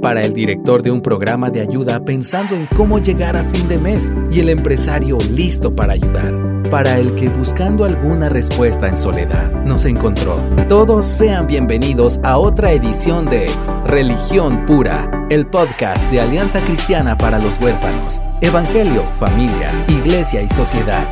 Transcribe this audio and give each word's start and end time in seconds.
para 0.00 0.22
el 0.22 0.32
director 0.32 0.82
de 0.82 0.90
un 0.90 1.00
programa 1.00 1.50
de 1.50 1.60
ayuda 1.60 2.04
pensando 2.04 2.54
en 2.54 2.66
cómo 2.66 2.98
llegar 2.98 3.36
a 3.36 3.44
fin 3.44 3.68
de 3.68 3.78
mes 3.78 4.12
y 4.30 4.40
el 4.40 4.48
empresario 4.48 5.18
listo 5.30 5.70
para 5.70 5.94
ayudar, 5.94 6.34
para 6.70 6.98
el 6.98 7.14
que 7.14 7.28
buscando 7.28 7.84
alguna 7.84 8.28
respuesta 8.28 8.88
en 8.88 8.96
soledad 8.96 9.64
nos 9.64 9.84
encontró. 9.84 10.36
Todos 10.68 11.06
sean 11.06 11.46
bienvenidos 11.46 12.20
a 12.22 12.38
otra 12.38 12.72
edición 12.72 13.26
de 13.26 13.46
Religión 13.86 14.66
Pura, 14.66 15.26
el 15.30 15.46
podcast 15.46 16.04
de 16.10 16.20
Alianza 16.20 16.60
Cristiana 16.60 17.16
para 17.16 17.38
los 17.38 17.60
Huérfanos, 17.60 18.20
Evangelio, 18.40 19.02
Familia, 19.14 19.70
Iglesia 19.88 20.42
y 20.42 20.48
Sociedad. 20.50 21.06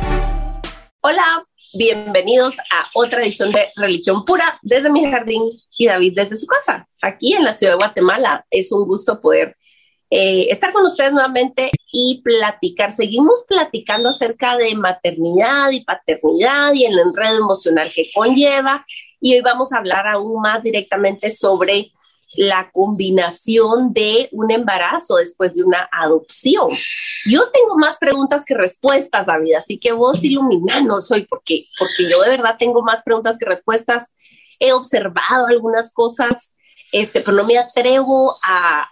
Hola, 1.01 1.46
Bienvenidos 1.77 2.57
a 2.57 2.87
otra 2.95 3.21
edición 3.21 3.51
de 3.51 3.67
Religión 3.75 4.25
Pura 4.25 4.57
desde 4.63 4.89
mi 4.89 5.05
jardín 5.11 5.43
y 5.77 5.85
David 5.85 6.13
desde 6.15 6.35
su 6.35 6.47
casa, 6.47 6.87
aquí 7.03 7.33
en 7.33 7.43
la 7.43 7.55
ciudad 7.55 7.73
de 7.73 7.77
Guatemala. 7.77 8.47
Es 8.49 8.71
un 8.71 8.87
gusto 8.87 9.21
poder 9.21 9.55
eh, 10.09 10.47
estar 10.49 10.73
con 10.73 10.87
ustedes 10.87 11.13
nuevamente 11.13 11.69
y 11.91 12.23
platicar. 12.23 12.91
Seguimos 12.91 13.45
platicando 13.47 14.09
acerca 14.09 14.57
de 14.57 14.73
maternidad 14.73 15.69
y 15.69 15.83
paternidad 15.83 16.73
y 16.73 16.85
el 16.85 16.97
enredo 16.97 17.37
emocional 17.37 17.87
que 17.93 18.09
conlleva. 18.11 18.83
Y 19.21 19.35
hoy 19.35 19.41
vamos 19.41 19.71
a 19.71 19.77
hablar 19.77 20.07
aún 20.07 20.41
más 20.41 20.63
directamente 20.63 21.29
sobre 21.29 21.91
la 22.37 22.69
combinación 22.71 23.93
de 23.93 24.29
un 24.31 24.51
embarazo 24.51 25.15
después 25.15 25.53
de 25.53 25.63
una 25.63 25.89
adopción. 25.91 26.69
Yo 27.25 27.49
tengo 27.49 27.77
más 27.77 27.97
preguntas 27.97 28.45
que 28.45 28.53
respuestas, 28.53 29.25
David, 29.25 29.55
así 29.55 29.79
que 29.79 29.91
vos 29.91 30.23
iluminanos 30.23 31.11
hoy, 31.11 31.25
porque, 31.25 31.65
porque 31.79 32.09
yo 32.09 32.21
de 32.21 32.29
verdad 32.29 32.55
tengo 32.57 32.83
más 32.83 33.01
preguntas 33.01 33.37
que 33.39 33.45
respuestas. 33.45 34.13
He 34.59 34.71
observado 34.71 35.47
algunas 35.47 35.91
cosas, 35.91 36.53
este, 36.91 37.21
pero 37.21 37.37
no 37.37 37.43
me 37.43 37.57
atrevo 37.57 38.37
a, 38.43 38.87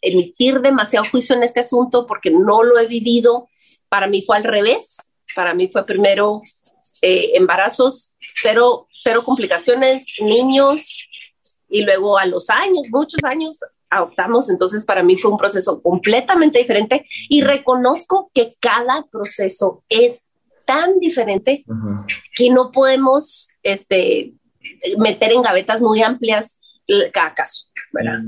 emitir 0.00 0.60
demasiado 0.60 1.06
juicio 1.10 1.34
en 1.34 1.42
este 1.42 1.60
asunto 1.60 2.06
porque 2.06 2.30
no 2.30 2.62
lo 2.62 2.78
he 2.78 2.86
vivido. 2.86 3.48
Para 3.88 4.06
mí 4.06 4.22
fue 4.22 4.36
al 4.36 4.44
revés. 4.44 4.96
Para 5.34 5.54
mí 5.54 5.68
fue 5.68 5.84
primero 5.84 6.40
eh, 7.02 7.32
embarazos, 7.34 8.14
cero, 8.20 8.86
cero 8.92 9.22
complicaciones, 9.24 10.04
niños, 10.20 11.08
y 11.68 11.84
luego 11.84 12.18
a 12.18 12.26
los 12.26 12.50
años, 12.50 12.88
muchos 12.90 13.22
años, 13.24 13.60
adoptamos. 13.90 14.50
Entonces, 14.50 14.84
para 14.84 15.02
mí 15.02 15.16
fue 15.16 15.30
un 15.30 15.38
proceso 15.38 15.80
completamente 15.82 16.58
diferente 16.58 17.06
y 17.28 17.42
reconozco 17.42 18.30
que 18.34 18.54
cada 18.60 19.04
proceso 19.10 19.84
es 19.88 20.26
tan 20.64 20.98
diferente 20.98 21.64
que 22.34 22.50
no 22.50 22.72
podemos 22.72 23.48
este, 23.62 24.34
meter 24.98 25.32
en 25.32 25.42
gavetas 25.42 25.80
muy 25.80 26.02
amplias 26.02 26.58
cada 27.12 27.34
caso. 27.34 27.66
¿verdad? 27.92 28.18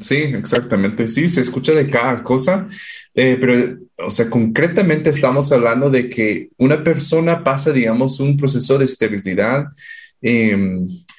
Sí, 0.00 0.16
exactamente. 0.16 1.08
Sí, 1.08 1.28
se 1.28 1.40
escucha 1.40 1.72
de 1.72 1.88
cada 1.88 2.22
cosa, 2.22 2.68
eh, 3.14 3.36
pero, 3.40 3.78
o 4.06 4.10
sea, 4.10 4.30
concretamente 4.30 5.10
estamos 5.10 5.50
hablando 5.52 5.90
de 5.90 6.08
que 6.08 6.50
una 6.58 6.82
persona 6.82 7.42
pasa, 7.42 7.72
digamos, 7.72 8.20
un 8.20 8.36
proceso 8.36 8.78
de 8.78 8.84
esterilidad. 8.84 9.66
Eh, 10.22 10.56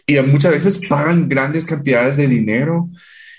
y 0.07 0.19
muchas 0.21 0.51
veces 0.51 0.79
pagan 0.87 1.27
grandes 1.27 1.65
cantidades 1.65 2.17
de 2.17 2.27
dinero, 2.27 2.89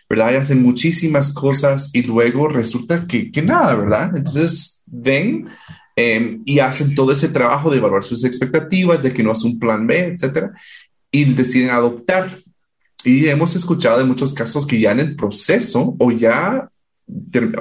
¿verdad? 0.08 0.32
Y 0.32 0.36
hacen 0.36 0.62
muchísimas 0.62 1.32
cosas 1.32 1.90
y 1.92 2.02
luego 2.02 2.48
resulta 2.48 3.06
que, 3.06 3.30
que 3.30 3.42
nada, 3.42 3.74
¿verdad? 3.74 4.16
Entonces 4.16 4.82
ven 4.86 5.48
em, 5.94 6.42
y 6.44 6.58
hacen 6.58 6.94
todo 6.94 7.12
ese 7.12 7.28
trabajo 7.28 7.70
de 7.70 7.78
evaluar 7.78 8.02
sus 8.02 8.24
expectativas, 8.24 9.02
de 9.02 9.12
que 9.12 9.22
no 9.22 9.30
hace 9.30 9.46
un 9.46 9.58
plan 9.58 9.86
B, 9.86 10.06
etcétera, 10.06 10.52
y 11.10 11.24
deciden 11.24 11.70
adoptar. 11.70 12.38
Y 13.04 13.28
hemos 13.28 13.54
escuchado 13.54 13.98
de 13.98 14.04
muchos 14.04 14.32
casos 14.32 14.66
que 14.66 14.80
ya 14.80 14.90
en 14.90 15.00
el 15.00 15.16
proceso 15.16 15.94
o 15.98 16.10
ya, 16.10 16.68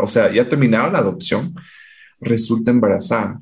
o 0.02 0.08
sea, 0.08 0.32
ya 0.32 0.48
terminaron 0.48 0.94
la 0.94 1.00
adopción, 1.00 1.54
resulta 2.22 2.72
embarazada. 2.72 3.40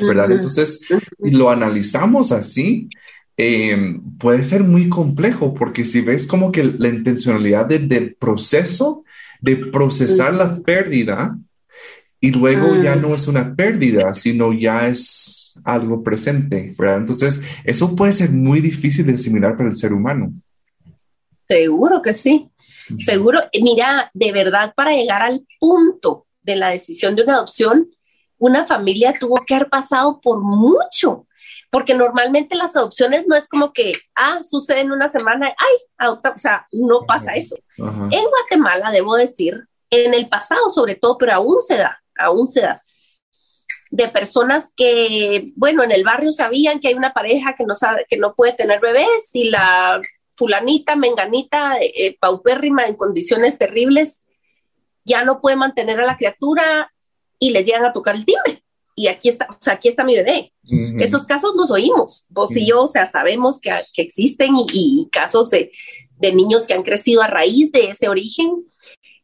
¿Verdad? 0.00 0.32
Entonces, 0.32 0.86
lo 1.18 1.50
analizamos 1.50 2.32
así 2.32 2.88
eh, 3.36 3.98
puede 4.18 4.44
ser 4.44 4.62
muy 4.62 4.88
complejo 4.88 5.54
porque 5.54 5.84
si 5.84 6.00
ves 6.00 6.26
como 6.26 6.52
que 6.52 6.64
la 6.64 6.88
intencionalidad 6.88 7.66
del 7.66 8.14
proceso 8.14 9.04
de 9.40 9.56
procesar 9.56 10.34
la 10.34 10.56
pérdida 10.56 11.36
y 12.20 12.30
luego 12.30 12.80
ya 12.80 12.94
no 12.94 13.08
es 13.14 13.26
una 13.26 13.56
pérdida, 13.56 14.14
sino 14.14 14.52
ya 14.52 14.86
es 14.86 15.60
algo 15.64 16.04
presente, 16.04 16.72
¿verdad? 16.78 16.98
Entonces, 16.98 17.42
eso 17.64 17.96
puede 17.96 18.12
ser 18.12 18.30
muy 18.30 18.60
difícil 18.60 19.06
de 19.06 19.14
asimilar 19.14 19.56
para 19.56 19.68
el 19.68 19.74
ser 19.74 19.92
humano. 19.92 20.32
Seguro 21.48 22.00
que 22.00 22.12
sí, 22.12 22.48
seguro. 23.00 23.40
Mira, 23.60 24.08
de 24.14 24.30
verdad, 24.30 24.72
para 24.76 24.92
llegar 24.92 25.22
al 25.22 25.44
punto 25.58 26.26
de 26.42 26.56
la 26.56 26.68
decisión 26.68 27.16
de 27.16 27.24
una 27.24 27.34
adopción, 27.34 27.90
una 28.38 28.64
familia 28.64 29.12
tuvo 29.12 29.36
que 29.44 29.56
haber 29.56 29.68
pasado 29.68 30.20
por 30.20 30.40
mucho 30.42 31.26
porque 31.72 31.94
normalmente 31.94 32.54
las 32.54 32.76
adopciones 32.76 33.24
no 33.26 33.34
es 33.34 33.48
como 33.48 33.72
que, 33.72 33.94
ah, 34.14 34.40
sucede 34.44 34.80
en 34.80 34.92
una 34.92 35.08
semana, 35.08 35.46
ay, 35.46 35.76
adopta, 35.96 36.34
o 36.36 36.38
sea, 36.38 36.66
no 36.70 37.06
pasa 37.06 37.32
eso. 37.32 37.56
En 37.78 38.24
Guatemala, 38.28 38.90
debo 38.90 39.16
decir, 39.16 39.64
en 39.88 40.12
el 40.12 40.28
pasado 40.28 40.68
sobre 40.68 40.96
todo, 40.96 41.16
pero 41.16 41.32
aún 41.32 41.62
se 41.62 41.78
da, 41.78 42.02
aún 42.18 42.46
se 42.46 42.60
da, 42.60 42.82
de 43.90 44.06
personas 44.08 44.74
que, 44.76 45.50
bueno, 45.56 45.82
en 45.82 45.92
el 45.92 46.04
barrio 46.04 46.30
sabían 46.30 46.78
que 46.78 46.88
hay 46.88 46.94
una 46.94 47.14
pareja 47.14 47.54
que 47.54 47.64
no 47.64 47.74
sabe, 47.74 48.04
que 48.06 48.18
no 48.18 48.34
puede 48.34 48.52
tener 48.52 48.78
bebés 48.78 49.30
y 49.32 49.44
la 49.44 49.98
fulanita, 50.36 50.94
menganita, 50.94 51.78
eh, 51.80 52.18
paupérrima 52.20 52.84
en 52.84 52.96
condiciones 52.96 53.56
terribles, 53.56 54.26
ya 55.06 55.24
no 55.24 55.40
puede 55.40 55.56
mantener 55.56 55.98
a 56.00 56.06
la 56.06 56.16
criatura 56.16 56.92
y 57.38 57.48
les 57.48 57.66
llegan 57.66 57.86
a 57.86 57.94
tocar 57.94 58.14
el 58.14 58.26
timbre 58.26 58.61
y 58.94 59.06
aquí 59.08 59.28
está, 59.28 59.46
o 59.50 59.56
sea, 59.58 59.74
aquí 59.74 59.88
está 59.88 60.04
mi 60.04 60.16
bebé. 60.16 60.52
Esos 60.98 61.24
casos 61.24 61.54
los 61.56 61.70
oímos, 61.70 62.26
vos 62.28 62.54
y 62.56 62.66
yo, 62.66 62.84
o 62.84 62.88
sea, 62.88 63.10
sabemos 63.10 63.58
que, 63.60 63.70
que 63.92 64.02
existen 64.02 64.54
y, 64.56 65.08
casos 65.10 65.50
de, 65.50 65.72
de, 66.18 66.32
niños 66.32 66.66
que 66.66 66.74
han 66.74 66.82
crecido 66.82 67.22
a 67.22 67.26
raíz 67.26 67.72
de 67.72 67.90
ese 67.90 68.08
origen, 68.08 68.64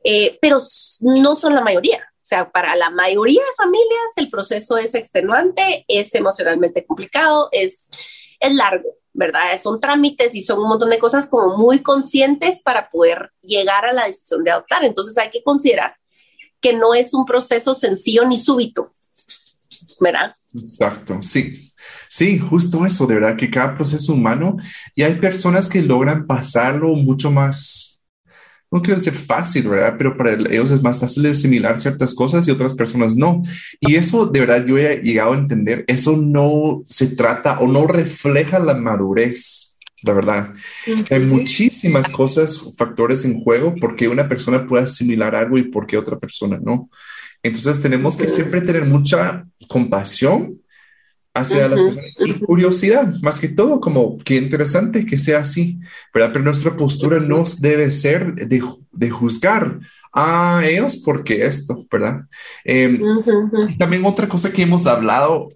eh, 0.04 0.38
pero 0.40 0.56
no 1.00 1.34
son 1.34 1.54
la 1.54 1.60
mayoría. 1.60 1.98
O 2.14 2.28
sea, 2.28 2.50
para 2.50 2.76
la 2.76 2.90
mayoría 2.90 3.40
de 3.40 3.56
familias 3.56 4.12
el 4.16 4.28
proceso 4.28 4.76
es 4.76 4.94
extenuante, 4.94 5.84
es 5.88 6.14
emocionalmente 6.14 6.84
complicado, 6.84 7.48
es, 7.52 7.88
es 8.40 8.54
largo, 8.54 8.96
¿verdad? 9.14 9.58
Son 9.62 9.80
trámites 9.80 10.34
y 10.34 10.42
son 10.42 10.58
un 10.58 10.68
montón 10.68 10.90
de 10.90 10.98
cosas 10.98 11.26
como 11.26 11.56
muy 11.56 11.80
conscientes 11.80 12.60
para 12.62 12.88
poder 12.88 13.32
llegar 13.40 13.86
a 13.86 13.92
la 13.92 14.06
decisión 14.06 14.44
de 14.44 14.50
adoptar. 14.50 14.84
Entonces 14.84 15.16
hay 15.16 15.30
que 15.30 15.42
considerar 15.42 15.96
que 16.60 16.72
no 16.72 16.94
es 16.94 17.14
un 17.14 17.24
proceso 17.24 17.74
sencillo 17.74 18.26
ni 18.26 18.38
súbito, 18.38 18.88
¿verdad? 20.00 20.32
Exacto, 20.54 21.22
sí. 21.22 21.72
Sí, 22.08 22.38
justo 22.38 22.84
eso, 22.86 23.06
de 23.06 23.14
verdad 23.14 23.36
que 23.36 23.50
cada 23.50 23.74
proceso 23.74 24.12
humano 24.12 24.56
y 24.94 25.02
hay 25.02 25.14
personas 25.16 25.68
que 25.68 25.82
logran 25.82 26.26
pasarlo 26.26 26.94
mucho 26.94 27.30
más, 27.30 28.02
no 28.70 28.82
quiero 28.82 28.96
decir 28.96 29.14
fácil, 29.14 29.68
¿verdad? 29.68 29.94
Pero 29.96 30.16
para 30.16 30.32
ellos 30.32 30.70
es 30.70 30.82
más 30.82 31.00
fácil 31.00 31.22
de 31.22 31.30
asimilar 31.30 31.80
ciertas 31.80 32.14
cosas 32.14 32.46
y 32.46 32.50
otras 32.50 32.74
personas 32.74 33.16
no. 33.16 33.42
Y 33.80 33.96
eso, 33.96 34.26
de 34.26 34.40
verdad, 34.40 34.64
yo 34.66 34.76
he 34.76 35.00
llegado 35.00 35.32
a 35.32 35.38
entender, 35.38 35.84
eso 35.86 36.16
no 36.16 36.82
se 36.88 37.08
trata 37.08 37.60
o 37.60 37.66
no 37.66 37.86
refleja 37.86 38.58
la 38.58 38.74
madurez, 38.74 39.78
la 40.02 40.12
verdad. 40.12 40.52
Hay 41.10 41.20
muchísimas 41.20 42.08
cosas, 42.10 42.74
factores 42.76 43.24
en 43.24 43.42
juego 43.42 43.74
porque 43.80 44.08
una 44.08 44.28
persona 44.28 44.66
puede 44.66 44.84
asimilar 44.84 45.34
algo 45.34 45.56
y 45.58 45.64
porque 45.64 45.96
otra 45.96 46.18
persona 46.18 46.58
no. 46.62 46.90
Entonces 47.56 47.82
tenemos 47.82 48.16
que 48.16 48.28
siempre 48.28 48.60
tener 48.60 48.84
mucha 48.84 49.46
compasión 49.68 50.60
hacia 51.34 51.68
las 51.68 51.82
personas 51.82 52.10
y 52.24 52.34
curiosidad, 52.34 53.14
más 53.22 53.40
que 53.40 53.48
todo, 53.48 53.80
como 53.80 54.18
qué 54.18 54.36
interesante 54.36 55.06
que 55.06 55.18
sea 55.18 55.40
así, 55.40 55.78
¿verdad? 56.12 56.30
Pero 56.32 56.44
nuestra 56.44 56.76
postura 56.76 57.20
no 57.20 57.44
debe 57.58 57.90
ser 57.90 58.34
de, 58.34 58.62
de 58.92 59.10
juzgar 59.10 59.78
a 60.12 60.62
ellos 60.64 60.96
porque 60.96 61.46
esto, 61.46 61.86
¿verdad? 61.90 62.22
Em, 62.64 63.00
también 63.78 64.04
otra 64.04 64.28
cosa 64.28 64.52
que 64.52 64.62
hemos 64.62 64.86
hablado, 64.86 65.48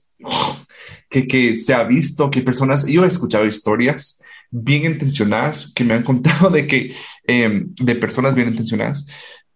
que, 1.09 1.27
que 1.27 1.57
se 1.57 1.75
ha 1.75 1.83
visto, 1.85 2.31
que 2.31 2.43
personas, 2.43 2.87
yo 2.87 3.05
he 3.05 3.09
escuchado 3.09 3.47
historias 3.47 4.21
bien 4.51 4.85
intencionadas 4.85 5.73
que 5.75 5.83
me 5.83 5.95
han 5.95 6.03
contado 6.05 6.51
de 6.51 6.67
que, 6.67 6.95
em, 7.27 7.75
de 7.75 7.97
personas 7.97 8.35
bien 8.35 8.49
intencionadas, 8.49 9.07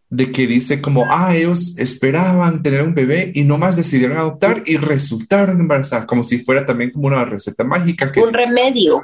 de 0.09 0.31
que 0.31 0.47
dice 0.47 0.81
como, 0.81 1.05
ah, 1.11 1.35
ellos 1.35 1.77
esperaban 1.79 2.63
tener 2.63 2.83
un 2.83 2.95
bebé 2.95 3.33
y 3.35 3.45
no 3.45 3.59
más 3.59 3.77
decidieron 3.77 4.17
adoptar 4.17 4.63
y 4.65 4.77
resultaron 4.77 5.61
embarazadas, 5.61 6.07
como 6.07 6.23
si 6.23 6.39
fuera 6.39 6.65
también 6.65 6.93
como 6.93 7.09
una 7.09 7.25
receta 7.25 7.65
mágica. 7.65 8.13
Que, 8.13 8.21
un 8.21 8.33
remedio. 8.33 9.03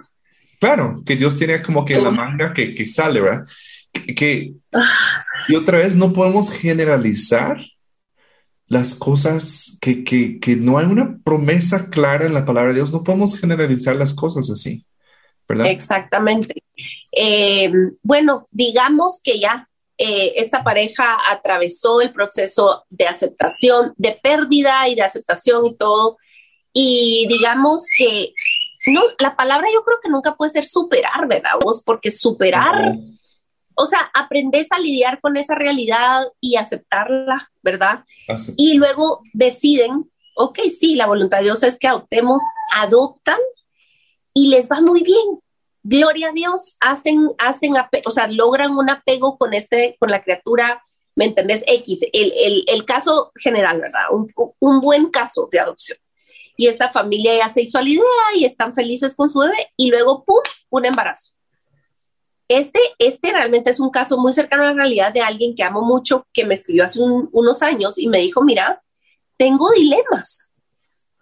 Claro, 0.61 1.03
que 1.05 1.17
Dios 1.17 1.37
tiene 1.37 1.61
como 1.61 1.85
que 1.85 2.01
la 2.01 2.11
manga 2.13 2.53
que, 2.53 2.75
que 2.75 2.87
sale, 2.87 3.21
¿verdad? 3.21 3.45
que, 3.93 4.55
y 5.49 5.55
otra 5.55 5.79
vez 5.79 5.97
no 5.97 6.13
podemos 6.13 6.51
generalizar 6.51 7.59
las 8.67 8.95
cosas 8.95 9.77
que, 9.81 10.03
que, 10.03 10.39
que, 10.39 10.57
no 10.57 10.79
hay 10.79 10.87
una 10.87 11.19
promesa 11.23 11.91
clara 11.91 12.25
en 12.25 12.33
la 12.33 12.47
palabra 12.47 12.71
de 12.71 12.77
Dios, 12.77 12.93
no 12.93 13.05
podemos 13.05 13.39
generalizar 13.39 13.97
las 13.97 14.15
cosas 14.15 14.49
así, 14.49 14.87
¿verdad? 15.47 15.67
Exactamente. 15.67 16.63
Eh, 17.13 17.71
bueno, 18.03 18.49
digamos 18.51 19.21
que 19.23 19.39
ya 19.39 19.69
eh, 20.05 20.33
esta 20.35 20.65
pareja 20.65 21.17
atravesó 21.31 22.01
el 22.01 22.13
proceso 22.13 22.85
de 22.91 23.07
aceptación, 23.07 23.95
de 23.97 24.19
pérdida 24.21 24.89
y 24.89 24.97
de 24.97 25.03
aceptación 25.03 25.65
y 25.65 25.77
todo, 25.77 26.17
y 26.73 27.27
digamos 27.29 27.87
que 27.97 28.33
no, 28.89 29.01
la 29.21 29.37
palabra 29.37 29.69
yo 29.73 29.85
creo 29.85 29.99
que 30.03 30.11
nunca 30.11 30.35
puede 30.35 30.51
ser 30.51 30.67
superar, 30.67 31.29
¿verdad? 31.29 31.53
Vos, 31.63 31.85
porque 31.87 32.11
superar, 32.11 32.97
o 33.77 33.87
sea, 33.87 34.11
aprendes 34.13 34.73
a 34.73 34.81
lidiar 34.81 35.21
con 35.21 35.37
esa 35.37 35.55
realidad 35.55 36.25
y 36.41 36.57
aceptarla, 36.57 37.53
¿verdad? 37.63 38.05
Y 38.57 38.75
luego 38.75 39.21
deciden, 39.35 40.11
ok, 40.35 40.59
sí, 40.77 40.97
la 40.97 41.07
voluntad 41.07 41.39
de 41.39 41.45
Dios 41.45 41.63
es 41.63 41.79
que 41.79 41.87
adoptemos, 41.87 42.43
adoptan 42.75 43.39
y 44.35 44.49
les 44.49 44.69
va 44.69 44.81
muy 44.81 45.05
bien. 45.05 45.39
Gloria 45.83 46.29
a 46.29 46.33
Dios, 46.33 46.77
hacen, 46.81 47.29
hacen, 47.39 47.75
o 48.05 48.11
sea, 48.11 48.29
logran 48.29 48.77
un 48.77 48.89
apego 48.91 49.37
con 49.37 49.53
este, 49.53 49.97
con 49.99 50.11
la 50.11 50.23
criatura, 50.23 50.83
¿me 51.17 51.27
entendés? 51.27 51.65
X, 51.67 52.07
el, 52.13 52.65
el, 52.67 52.85
caso 52.85 53.33
general, 53.35 53.81
¿verdad? 53.81 54.05
Un, 54.13 54.33
un 54.61 54.81
buen 54.81 55.11
caso 55.11 55.49
de 55.51 55.61
adopción 55.61 55.99
y 56.57 56.67
esta 56.67 56.91
familia 56.91 57.37
ya 57.37 57.49
se 57.49 57.63
hizo 57.63 57.79
a 57.79 57.83
la 57.83 57.89
idea 57.89 58.03
y 58.37 58.45
están 58.45 58.75
felices 58.75 59.15
con 59.15 59.31
su 59.31 59.41
bebé 59.41 59.73
y 59.77 59.91
luego, 59.91 60.25
¡pum!, 60.25 60.43
un 60.71 60.85
embarazo. 60.85 61.33
Este, 62.49 62.79
este 62.99 63.33
realmente 63.33 63.71
es 63.71 63.81
un 63.81 63.91
caso 63.91 64.19
muy 64.19 64.33
cercano 64.33 64.65
a 64.65 64.67
la 64.67 64.75
realidad 64.75 65.13
de 65.13 65.23
alguien 65.23 65.55
que 65.55 65.63
amo 65.63 65.83
mucho, 65.83 66.27
que 66.33 66.45
me 66.45 66.55
escribió 66.55 66.85
hace 66.85 67.01
unos 67.01 67.63
años 67.63 67.99
y 67.99 68.09
me 68.09 68.19
dijo, 68.19 68.43
mira, 68.43 68.83
tengo 69.37 69.71
dilemas, 69.71 70.51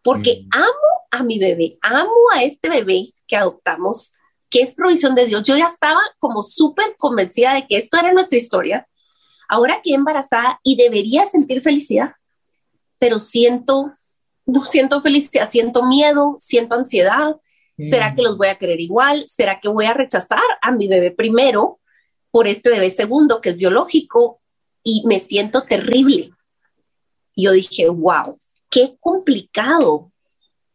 porque 0.02 0.42
mm. 0.42 0.56
amo 0.56 1.08
a 1.10 1.22
mi 1.22 1.38
bebé, 1.38 1.78
amo 1.82 2.16
a 2.34 2.42
este 2.42 2.68
bebé 2.68 3.10
que 3.28 3.36
adoptamos, 3.36 4.12
que 4.50 4.60
es 4.60 4.74
provisión 4.74 5.14
de 5.14 5.26
Dios. 5.26 5.44
Yo 5.44 5.56
ya 5.56 5.66
estaba 5.66 6.00
como 6.18 6.42
súper 6.42 6.94
convencida 6.98 7.54
de 7.54 7.66
que 7.66 7.76
esto 7.76 7.98
era 7.98 8.12
nuestra 8.12 8.36
historia. 8.36 8.88
Ahora 9.48 9.80
que 9.82 9.94
embarazada 9.94 10.60
y 10.62 10.76
debería 10.76 11.26
sentir 11.26 11.60
felicidad, 11.60 12.12
pero 12.98 13.18
siento 13.18 13.92
no 14.50 14.64
siento 14.64 15.00
felicidad, 15.00 15.50
siento 15.50 15.86
miedo, 15.86 16.36
siento 16.38 16.74
ansiedad. 16.74 17.36
¿Será 17.78 18.10
mm. 18.10 18.16
que 18.16 18.22
los 18.22 18.36
voy 18.36 18.48
a 18.48 18.56
querer 18.56 18.80
igual? 18.80 19.24
¿Será 19.28 19.60
que 19.60 19.68
voy 19.68 19.86
a 19.86 19.94
rechazar 19.94 20.42
a 20.60 20.72
mi 20.72 20.88
bebé 20.88 21.10
primero 21.10 21.80
por 22.30 22.46
este 22.46 22.70
bebé 22.70 22.90
segundo 22.90 23.40
que 23.40 23.50
es 23.50 23.56
biológico? 23.56 24.40
Y 24.82 25.02
me 25.06 25.18
siento 25.18 25.62
terrible. 25.62 26.30
Y 27.34 27.44
yo 27.44 27.52
dije, 27.52 27.88
wow, 27.88 28.38
qué 28.70 28.96
complicado, 29.00 30.12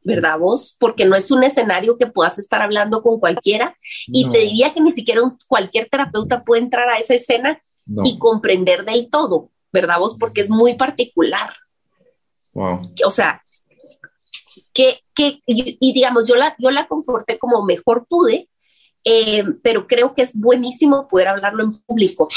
¿verdad 0.06 0.38
vos? 0.40 0.78
Porque 0.80 1.04
no 1.04 1.16
es 1.16 1.31
un 1.31 1.44
escenario 1.44 1.98
que 1.98 2.06
puedas 2.07 2.38
estar 2.38 2.62
hablando 2.62 3.02
con 3.02 3.19
cualquiera. 3.19 3.75
Y 4.07 4.30
te 4.30 4.40
diría 4.40 4.74
que 4.74 4.80
ni 4.80 4.92
siquiera 4.92 5.22
cualquier 5.48 5.90
terapeuta 5.90 6.44
puede 6.44 6.62
entrar 6.62 6.88
a 6.88 7.00
esa 7.00 7.16
escena 7.16 7.60
y 8.04 8.18
comprender 8.18 8.86
del 8.86 9.10
todo, 9.10 9.50
¿verdad 9.74 10.00
vos? 10.00 10.16
Porque 10.18 10.42
es 10.42 10.50
muy 10.50 10.75
particular. 10.75 11.54
Wow. 12.54 12.94
O 13.06 13.12
sea, 13.12 13.44
que, 14.74 15.02
que 15.16 15.42
y, 15.46 15.94
digamos, 15.94 16.28
yo 16.28 16.36
la, 16.36 16.56
yo 16.60 16.69
la 16.69 16.88
conforté 16.88 17.40
como 17.40 17.66
mejor 17.66 18.06
pude, 18.07 18.48
eh, 19.04 19.44
pero 19.63 19.88
creo 19.88 20.13
que 20.13 20.22
es 20.22 20.34
buenísimo 20.36 21.07
poder 21.07 21.30
hablarlo 21.30 21.63
en 21.63 21.72
público, 21.72 22.30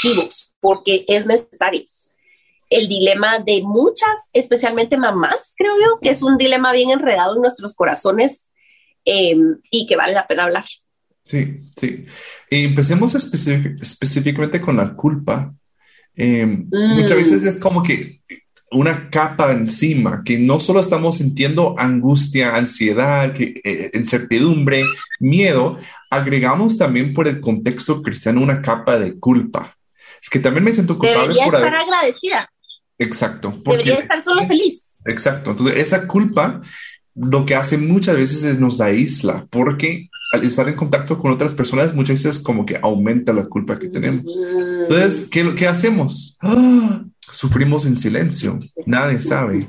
porque 0.59 1.05
es 1.07 1.25
necesario. 1.25 1.83
El 2.69 2.87
dilema 2.87 3.39
de 3.39 3.61
muchas, 3.63 4.29
especialmente 4.33 4.97
mamás, 4.97 5.53
creo 5.57 5.73
yo, 5.81 5.99
que 5.99 6.09
es 6.09 6.21
un 6.21 6.37
dilema 6.37 6.71
bien 6.71 6.91
enredado 6.91 7.35
en 7.35 7.41
nuestros 7.41 7.73
corazones 7.73 8.49
eh, 9.05 9.35
y 9.71 9.87
que 9.87 9.95
vale 9.95 10.13
la 10.13 10.27
pena 10.27 10.43
hablar. 10.43 10.65
Sí, 11.23 11.61
sí. 11.79 12.03
Empecemos 12.49 13.13
específicamente 13.15 14.61
con 14.61 14.77
la 14.77 14.95
culpa. 14.95 15.53
Eh, 16.15 16.45
muchas 16.45 17.17
mm. 17.17 17.19
veces 17.19 17.43
es 17.43 17.59
como 17.59 17.83
que 17.83 18.21
una 18.71 19.09
capa 19.09 19.51
encima, 19.51 20.23
que 20.23 20.37
no 20.37 20.59
solo 20.59 20.79
estamos 20.79 21.17
sintiendo 21.17 21.75
angustia, 21.77 22.55
ansiedad, 22.55 23.33
que, 23.33 23.61
eh, 23.63 23.91
incertidumbre, 23.93 24.83
miedo, 25.19 25.77
agregamos 26.09 26.77
también 26.77 27.13
por 27.13 27.27
el 27.27 27.41
contexto 27.41 28.01
cristiano 28.01 28.41
una 28.41 28.61
capa 28.61 28.99
de 28.99 29.17
culpa. 29.19 29.75
Es 30.21 30.29
que 30.29 30.39
también 30.39 30.63
me 30.63 30.73
siento 30.73 30.97
culpable 30.97 31.33
Debería 31.33 31.45
estar 31.45 31.75
agradecida. 31.75 32.49
Exacto. 32.99 33.61
Debería 33.65 33.95
estar 33.95 34.21
solo 34.21 34.45
feliz. 34.45 34.97
Exacto. 35.05 35.51
Entonces, 35.51 35.77
esa 35.77 36.07
culpa 36.07 36.61
lo 37.15 37.45
que 37.45 37.55
hace 37.55 37.77
muchas 37.77 38.15
veces 38.15 38.43
es 38.43 38.59
nos 38.59 38.79
aísla, 38.79 39.47
porque 39.49 40.09
al 40.33 40.43
estar 40.43 40.69
en 40.69 40.75
contacto 40.75 41.17
con 41.17 41.31
otras 41.31 41.53
personas, 41.53 41.93
muchas 41.93 42.23
veces 42.23 42.41
como 42.41 42.65
que 42.65 42.77
aumenta 42.81 43.33
la 43.33 43.45
culpa 43.45 43.79
que 43.79 43.89
tenemos. 43.89 44.37
Entonces, 44.37 45.27
¿qué, 45.29 45.55
qué 45.55 45.67
hacemos? 45.67 46.37
¡Ah! 46.41 47.03
sufrimos 47.31 47.85
en 47.85 47.95
silencio, 47.95 48.59
nadie 48.85 49.21
sabe, 49.21 49.67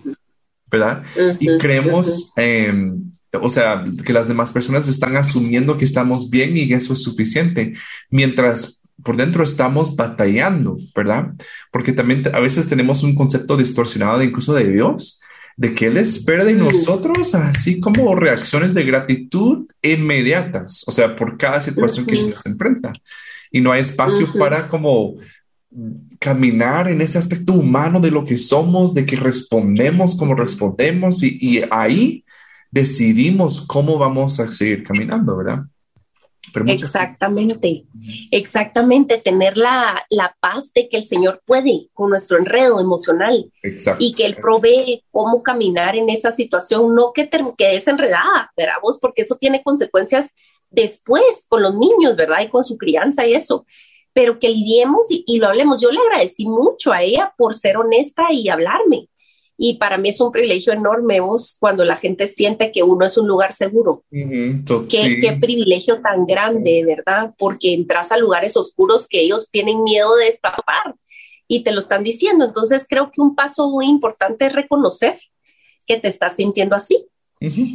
¿verdad? 0.70 1.02
Y 1.38 1.58
creemos, 1.58 2.32
em, 2.36 3.10
o 3.32 3.48
sea, 3.48 3.84
que 4.04 4.12
las 4.12 4.28
demás 4.28 4.52
personas 4.52 4.88
están 4.88 5.16
asumiendo 5.16 5.76
que 5.76 5.84
estamos 5.84 6.30
bien 6.30 6.56
y 6.56 6.72
eso 6.72 6.92
es 6.92 7.02
suficiente, 7.02 7.74
mientras 8.10 8.79
por 9.02 9.16
dentro 9.16 9.44
estamos 9.44 9.96
batallando, 9.96 10.78
¿verdad? 10.94 11.32
Porque 11.70 11.92
también 11.92 12.22
a 12.32 12.40
veces 12.40 12.68
tenemos 12.68 13.02
un 13.02 13.14
concepto 13.14 13.56
distorsionado 13.56 14.18
de 14.18 14.26
incluso 14.26 14.54
de 14.54 14.70
Dios, 14.70 15.20
de 15.56 15.74
que 15.74 15.86
Él 15.86 15.96
espera 15.96 16.44
de 16.44 16.54
nosotros 16.54 17.34
así 17.34 17.80
como 17.80 18.14
reacciones 18.16 18.74
de 18.74 18.84
gratitud 18.84 19.66
inmediatas, 19.82 20.84
o 20.86 20.90
sea, 20.90 21.14
por 21.16 21.36
cada 21.36 21.60
situación 21.60 22.06
que 22.06 22.16
se 22.16 22.30
nos 22.30 22.46
enfrenta. 22.46 22.92
Y 23.50 23.60
no 23.60 23.72
hay 23.72 23.80
espacio 23.80 24.32
para 24.38 24.68
como 24.68 25.16
caminar 26.18 26.88
en 26.88 27.00
ese 27.00 27.18
aspecto 27.18 27.52
humano 27.52 28.00
de 28.00 28.10
lo 28.10 28.24
que 28.24 28.38
somos, 28.38 28.94
de 28.94 29.06
que 29.06 29.16
respondemos 29.16 30.16
como 30.16 30.34
respondemos 30.34 31.22
y, 31.22 31.62
ahí 31.70 32.24
decidimos 32.70 33.60
cómo 33.60 33.98
vamos 33.98 34.38
a 34.40 34.50
seguir 34.50 34.84
caminando, 34.84 35.36
¿verdad? 35.36 35.64
Exactamente, 36.66 37.84
exactamente, 38.30 39.18
tener 39.18 39.56
la, 39.56 40.04
paz 40.40 40.72
de 40.74 40.88
que 40.88 40.96
el 40.96 41.04
Señor 41.04 41.42
puede 41.44 41.88
con 41.92 42.10
nuestro 42.10 42.38
enredo 42.38 42.80
emocional 42.80 43.52
y 43.98 44.12
que 44.12 44.24
Él 44.24 44.36
provee 44.36 45.04
cómo 45.10 45.42
caminar 45.42 45.96
en 45.96 46.08
esa 46.08 46.32
situación, 46.32 46.94
no 46.94 47.12
que 47.12 47.26
te 47.26 47.42
quedes 47.58 47.88
enredada, 47.88 48.52
¿verdad? 48.56 48.74
Vos, 48.82 48.98
porque 49.00 49.22
eso 49.22 49.36
tiene 49.36 49.62
consecuencias 49.62 50.30
después 50.70 51.46
con 51.48 51.62
los 51.62 51.74
niños, 51.74 52.16
¿verdad? 52.16 52.42
Y 52.42 52.48
con 52.48 52.64
su 52.64 52.78
crianza 52.78 53.26
y 53.26 53.34
eso 53.34 53.66
pero 54.12 54.38
que 54.38 54.48
lidiemos 54.48 55.06
y, 55.08 55.38
lo 55.38 55.48
hablemos. 55.48 55.80
Yo 55.80 55.90
le 55.90 55.98
agradecí 56.00 56.46
mucho 56.46 56.92
a 56.92 57.02
ella 57.02 57.32
por 57.36 57.54
ser 57.54 57.76
honesta 57.76 58.24
y 58.30 58.48
hablarme. 58.48 59.08
Y 59.62 59.74
para 59.74 59.98
mí 59.98 60.08
es 60.08 60.18
un 60.22 60.32
privilegio 60.32 60.72
enorme 60.72 61.20
vos 61.20 61.58
cuando 61.60 61.84
la 61.84 61.94
gente 61.94 62.26
siente 62.26 62.72
que 62.72 62.82
uno 62.82 63.04
es 63.04 63.18
un 63.18 63.28
lugar 63.28 63.52
seguro. 63.52 64.04
qué, 64.10 65.36
privilegio 65.38 66.00
tan 66.00 66.24
grande, 66.24 66.82
¿verdad? 66.86 67.34
Porque 67.36 67.74
entras 67.74 68.10
a 68.10 68.16
lugares 68.16 68.56
oscuros 68.56 69.06
que 69.06 69.20
ellos 69.20 69.50
tienen 69.50 69.82
miedo 69.82 70.16
de 70.16 70.28
escapar 70.28 70.94
y 71.46 71.62
te 71.62 71.72
lo 71.72 71.80
están 71.80 72.02
diciendo. 72.02 72.46
Entonces 72.46 72.86
creo 72.88 73.10
que 73.12 73.20
un 73.20 73.34
paso 73.34 73.68
muy 73.68 73.86
importante 73.86 74.46
es 74.46 74.54
reconocer 74.54 75.20
que 75.86 75.98
te 75.98 76.08
estás 76.08 76.36
sintiendo 76.36 76.74
así. 76.74 77.06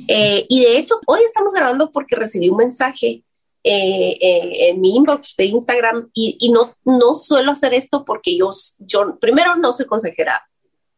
Eh, 0.08 0.44
y 0.50 0.62
de 0.62 0.80
hecho, 0.80 0.96
hoy 1.06 1.20
estamos 1.24 1.54
grabando 1.54 1.92
porque 1.92 2.16
recibí 2.16 2.50
un 2.50 2.58
mensaje 2.58 3.24
eh, 3.64 4.18
eh, 4.20 4.70
en 4.70 4.82
mi 4.82 4.96
inbox 4.96 5.36
de 5.36 5.46
Instagram 5.46 6.10
y, 6.16 6.50
no, 6.52 6.74
no 6.84 7.14
suelo 7.14 7.52
hacer 7.52 7.76
esto 7.76 8.04
porque 8.06 8.36
yo, 8.36 8.50
yo, 8.80 9.20
primero, 9.20 9.56
no 9.58 9.72
soy 9.72 9.86
consejera 9.86 10.42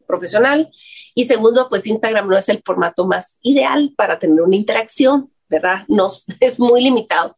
profesional 0.07 0.71
y 1.13 1.25
segundo, 1.25 1.67
pues 1.69 1.87
Instagram 1.87 2.27
no 2.27 2.37
es 2.37 2.47
el 2.49 2.61
formato 2.63 3.05
más 3.07 3.39
ideal 3.41 3.93
para 3.97 4.19
tener 4.19 4.41
una 4.41 4.55
interacción, 4.55 5.31
¿verdad? 5.49 5.83
No, 5.87 6.07
es 6.39 6.59
muy 6.59 6.81
limitado. 6.81 7.33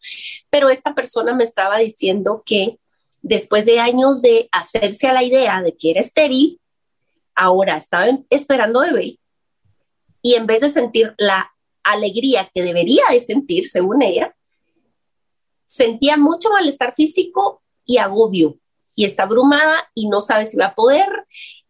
Pero 0.49 0.69
esta 0.69 0.93
persona 0.93 1.33
me 1.33 1.43
estaba 1.43 1.79
diciendo 1.79 2.43
que 2.45 2.77
después 3.21 3.65
de 3.65 3.79
años 3.79 4.21
de 4.21 4.49
hacerse 4.51 5.07
a 5.07 5.13
la 5.13 5.23
idea 5.23 5.61
de 5.61 5.75
que 5.75 5.91
era 5.91 5.99
estéril, 5.99 6.59
ahora 7.35 7.77
estaba 7.77 8.07
esperando 8.29 8.81
bebé 8.81 9.17
y 10.21 10.35
en 10.35 10.45
vez 10.45 10.59
de 10.61 10.71
sentir 10.71 11.13
la 11.17 11.51
alegría 11.83 12.49
que 12.53 12.61
debería 12.61 13.03
de 13.11 13.19
sentir, 13.19 13.67
según 13.67 14.01
ella, 14.01 14.35
sentía 15.65 16.17
mucho 16.17 16.49
malestar 16.49 16.93
físico 16.95 17.61
y 17.85 17.97
agobio 17.97 18.59
y 18.95 19.05
está 19.05 19.23
abrumada 19.23 19.89
y 19.93 20.09
no 20.09 20.19
sabe 20.19 20.45
si 20.45 20.57
va 20.57 20.67
a 20.67 20.75
poder 20.75 21.07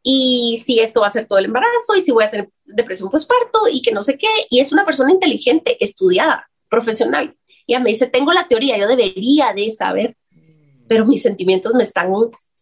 y 0.02 0.62
si 0.66 0.80
esto 0.80 1.02
va 1.02 1.08
a 1.08 1.12
ser 1.12 1.28
todo 1.28 1.40
el 1.40 1.46
embarazo 1.46 1.96
y 1.98 2.02
si 2.02 2.12
voy 2.12 2.24
a 2.24 2.32
tener 2.32 2.50
depresión 2.66 3.10
postparto 3.10 3.68
y 3.72 3.82
que 3.82 3.92
no 3.92 4.04
sé 4.04 4.18
qué. 4.18 4.28
Y 4.50 4.60
es 4.60 4.72
una 4.72 4.86
persona 4.86 5.12
inteligente, 5.12 5.78
estudiada, 5.84 6.50
profesional. 6.70 7.36
Y 7.66 7.74
ella 7.74 7.84
me 7.84 7.90
dice, 7.90 8.08
tengo 8.08 8.34
la 8.34 8.48
teoría, 8.48 8.78
yo 8.78 8.88
debería 8.88 9.54
de 9.54 9.70
saber. 9.72 10.16
pero 10.88 11.06
mis 11.06 11.22
sentimientos 11.22 11.74
me 11.76 11.84
están 11.84 12.12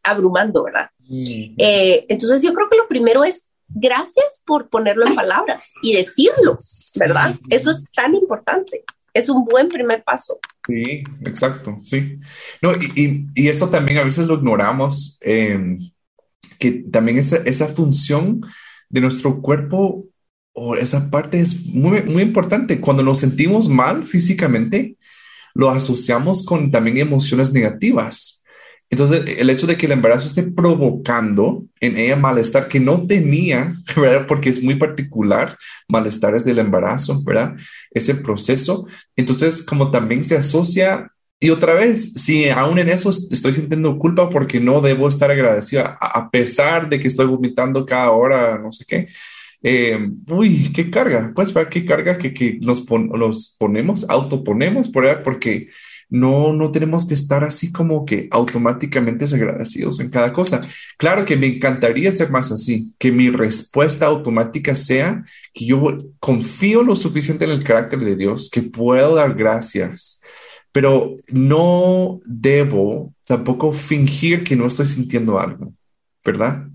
abrumando, 0.03 0.63
¿verdad? 0.63 0.89
Eh, 1.09 2.05
entonces 2.09 2.43
yo 2.43 2.53
creo 2.53 2.69
que 2.69 2.77
lo 2.77 2.87
primero 2.87 3.23
es 3.23 3.49
gracias 3.69 4.41
por 4.45 4.69
ponerlo 4.69 5.05
en 5.05 5.15
palabras 5.15 5.73
y 5.81 5.93
decirlo, 5.93 6.57
¿verdad? 6.99 7.35
Eso 7.49 7.71
es 7.71 7.91
tan 7.91 8.15
importante. 8.15 8.83
Es 9.13 9.29
un 9.29 9.45
buen 9.45 9.67
primer 9.69 10.03
paso. 10.03 10.39
Sí, 10.67 11.03
exacto, 11.25 11.79
sí. 11.83 12.19
No, 12.61 12.71
y, 12.73 13.27
y, 13.33 13.47
eso 13.47 13.69
también 13.69 13.99
a 13.99 14.03
veces 14.03 14.27
lo 14.27 14.35
ignoramos, 14.35 15.17
em, 15.21 15.79
que 16.59 16.71
también 16.91 17.17
esa, 17.17 17.37
esa 17.37 17.67
función 17.67 18.41
de 18.89 19.01
nuestro 19.01 19.41
cuerpo 19.41 20.05
o 20.53 20.75
esa 20.75 21.11
parte 21.11 21.39
es 21.39 21.65
muy, 21.65 22.03
muy 22.03 22.23
importante. 22.23 22.81
Cuando 22.81 23.03
nos 23.03 23.19
sentimos 23.19 23.69
mal 23.69 24.07
físicamente, 24.07 24.97
lo 25.53 25.69
asociamos 25.69 26.43
con 26.43 26.71
también 26.71 26.97
emociones 26.97 27.51
negativas. 27.51 28.43
Entonces, 28.89 29.37
el 29.37 29.49
hecho 29.49 29.67
de 29.67 29.75
que 29.75 29.85
el 29.85 29.91
embarazo 29.91 30.27
esté 30.27 30.43
provocando 30.43 31.65
en 31.81 31.97
ella 31.97 32.15
malestar 32.15 32.69
que 32.69 32.79
no 32.79 33.05
tenía, 33.05 33.75
¿verdad? 33.95 34.25
Porque 34.27 34.49
es 34.49 34.63
muy 34.63 34.75
particular, 34.75 35.57
malestares 35.87 36.45
del 36.45 36.59
embarazo, 36.59 37.21
¿verdad? 37.23 37.55
Ese 37.91 38.15
proceso. 38.15 38.87
Entonces, 39.15 39.61
como 39.61 39.91
también 39.91 40.23
se 40.23 40.37
asocia, 40.37 41.11
y 41.39 41.49
otra 41.51 41.73
vez, 41.73 42.13
si 42.13 42.49
aún 42.49 42.79
en 42.79 42.89
eso 42.89 43.09
estoy 43.09 43.53
sintiendo 43.53 43.97
culpa 43.99 44.29
porque 44.29 44.59
no 44.59 44.81
debo 44.81 45.07
estar 45.07 45.29
agradecida, 45.29 45.97
a 46.01 46.29
pesar 46.31 46.89
de 46.89 46.99
que 46.99 47.07
estoy 47.07 47.27
vomitando 47.27 47.85
cada 47.85 48.11
hora, 48.11 48.57
no 48.57 48.71
sé 48.71 48.85
qué. 48.87 49.07
Eh, 49.61 50.09
uy, 50.29 50.71
qué 50.73 50.89
carga, 50.89 51.31
pues, 51.35 51.51
¿para 51.51 51.69
qué 51.69 51.85
carga 51.85 52.17
que, 52.17 52.33
que 52.33 52.57
nos, 52.61 52.81
ponemos, 52.81 54.09
autoponemos, 54.09 54.87
por 54.87 55.23
porque 55.23 55.67
no, 56.09 56.53
no 56.53 56.71
tenemos 56.71 57.05
que 57.05 57.13
estar 57.13 57.43
así 57.43 57.71
como 57.71 58.05
que 58.05 58.27
automáticamente 58.31 59.25
agradecidos 59.25 59.99
en 59.99 60.09
cada 60.09 60.31
cosa. 60.31 60.65
Claro 60.97 61.25
que 61.25 61.35
me 61.35 61.47
encantaría 61.47 62.11
ser 62.11 62.29
más 62.29 62.51
así, 62.51 62.95
que 62.97 63.11
mi 63.11 63.29
respuesta 63.29 64.05
automática 64.05 64.75
sea 64.75 65.23
que 65.53 65.65
yo 65.65 65.97
confío 66.19 66.83
lo 66.83 66.95
suficiente 66.95 67.45
en 67.45 67.51
el 67.51 67.63
carácter 67.63 67.99
de 67.99 68.15
Dios, 68.15 68.49
que 68.49 68.61
puedo 68.61 69.15
dar 69.15 69.33
gracias, 69.33 70.16
pero 70.77 71.15
no 71.31 72.19
debo 72.23 73.11
tampoco 73.23 73.73
fingir 73.73 74.43
que 74.43 74.55
no 74.55 74.67
estoy 74.67 74.85
sintiendo 74.85 75.39
algo, 75.39 75.73
¿verdad? 76.23 76.67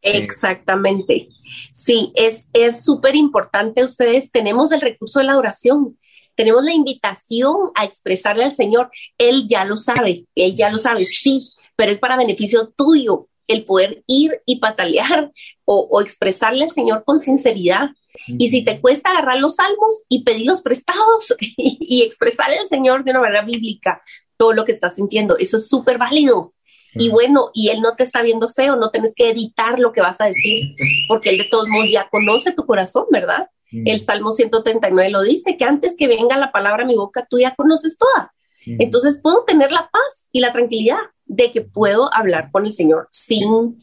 Exactamente. 0.00 1.28
Sí, 1.74 2.10
es 2.16 2.48
súper 2.82 3.14
importante. 3.14 3.84
Ustedes 3.84 4.32
tenemos 4.32 4.72
el 4.72 4.80
recurso 4.80 5.18
de 5.18 5.26
la 5.26 5.36
oración 5.36 5.98
tenemos 6.34 6.64
la 6.64 6.72
invitación 6.72 7.56
a 7.74 7.84
expresarle 7.84 8.44
al 8.44 8.52
Señor, 8.52 8.90
Él 9.18 9.46
ya 9.46 9.66
lo 9.66 9.76
sabe, 9.76 10.24
Él 10.34 10.54
ya 10.54 10.70
lo 10.70 10.78
sabe, 10.78 11.04
sí, 11.04 11.50
pero 11.76 11.92
es 11.92 11.98
para 11.98 12.16
beneficio 12.16 12.72
tuyo 12.74 13.28
el 13.46 13.66
poder 13.66 14.02
ir 14.06 14.30
y 14.46 14.58
patalear 14.58 15.30
o, 15.66 16.00
expresarle 16.00 16.64
al 16.64 16.70
Señor 16.70 17.04
con 17.04 17.20
sinceridad. 17.20 17.90
Y 18.26 18.48
si 18.48 18.64
te 18.64 18.80
cuesta 18.80 19.10
agarrar 19.10 19.38
los 19.40 19.56
salmos 19.56 20.04
y 20.08 20.22
pedirlos 20.22 20.62
prestados 20.62 21.34
y, 21.40 21.78
y, 21.80 22.02
expresarle 22.02 22.58
al 22.58 22.68
Señor 22.68 23.04
de 23.04 23.10
una 23.10 23.20
manera 23.20 23.42
bíblica 23.42 24.02
todo 24.36 24.52
lo 24.52 24.64
que 24.64 24.72
estás 24.72 24.96
sintiendo, 24.96 25.36
eso 25.38 25.56
es 25.56 25.68
súper 25.68 25.98
válido. 25.98 26.54
Y 26.94 27.08
bueno, 27.08 27.50
y 27.54 27.68
Él 27.70 27.80
no 27.80 27.94
te 27.94 28.02
está 28.02 28.22
viendo 28.22 28.48
feo, 28.48 28.76
no 28.76 28.90
tienes 28.90 29.14
que 29.14 29.30
editar 29.30 29.78
lo 29.78 29.92
que 29.92 30.02
vas 30.02 30.20
a 30.20 30.26
decir, 30.26 30.74
porque 31.08 31.30
Él 31.30 31.38
de 31.38 31.44
todos 31.44 31.68
modos 31.68 31.90
ya 31.90 32.08
conoce 32.10 32.52
tu 32.52 32.66
corazón, 32.66 33.06
¿verdad? 33.10 33.48
El 33.72 34.04
Salmo 34.04 34.32
139 34.32 35.10
lo 35.10 35.22
dice, 35.22 35.56
que 35.56 35.64
antes 35.64 35.96
que 35.96 36.06
venga 36.06 36.36
la 36.36 36.52
palabra 36.52 36.84
a 36.84 36.86
mi 36.86 36.94
boca, 36.94 37.26
tú 37.28 37.38
ya 37.38 37.54
conoces 37.54 37.96
toda. 37.96 38.34
Entonces 38.66 39.18
puedo 39.22 39.44
tener 39.44 39.72
la 39.72 39.88
paz 39.90 40.28
y 40.30 40.40
la 40.40 40.52
tranquilidad 40.52 40.98
de 41.24 41.50
que 41.52 41.62
puedo 41.62 42.14
hablar 42.14 42.50
con 42.52 42.66
el 42.66 42.72
Señor 42.72 43.08
sin 43.10 43.80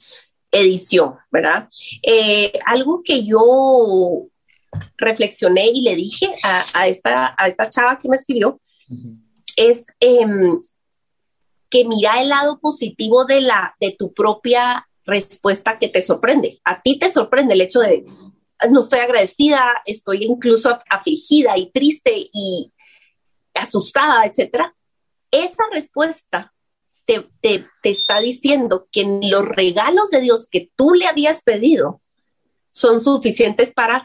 edición, 0.51 1.15
¿verdad? 1.31 1.69
Eh, 2.03 2.59
algo 2.65 3.01
que 3.03 3.25
yo 3.25 4.27
reflexioné 4.97 5.67
y 5.67 5.81
le 5.81 5.95
dije 5.95 6.33
a, 6.43 6.87
esta, 6.87 7.35
a 7.37 7.47
esta 7.47 7.69
chava 7.69 7.99
que 7.99 8.09
me 8.09 8.15
escribió 8.15 8.59
es 9.55 9.85
em, 9.99 10.61
que 11.69 11.85
mira 11.85 12.21
el 12.21 12.29
lado 12.29 12.59
positivo 12.59 13.25
de, 13.25 13.41
la, 13.41 13.75
de 13.79 13.95
tu 13.97 14.13
propia 14.13 14.87
respuesta 15.05 15.79
que 15.79 15.89
te 15.89 16.01
sorprende. 16.01 16.59
A 16.63 16.81
ti 16.81 16.97
te 16.97 17.11
sorprende 17.11 17.53
el 17.53 17.61
hecho 17.61 17.79
de, 17.79 18.05
no 18.69 18.79
estoy 18.79 18.99
agradecida, 18.99 19.81
estoy 19.85 20.23
incluso 20.23 20.77
afligida 20.89 21.57
y 21.57 21.71
triste 21.71 22.29
y 22.31 22.71
asustada, 23.53 24.25
etcétera. 24.25 24.75
Esa 25.31 25.63
respuesta 25.71 26.53
te, 27.41 27.67
está 27.83 28.19
diciendo 28.19 28.87
que 28.91 29.19
los 29.23 29.47
regalos 29.47 30.11
de 30.11 30.21
Dios 30.21 30.47
que 30.49 30.71
tú 30.75 30.93
le 30.93 31.07
habías 31.07 31.41
pedido 31.43 32.01
son 32.71 33.01
suficientes 33.01 33.71
para 33.71 34.03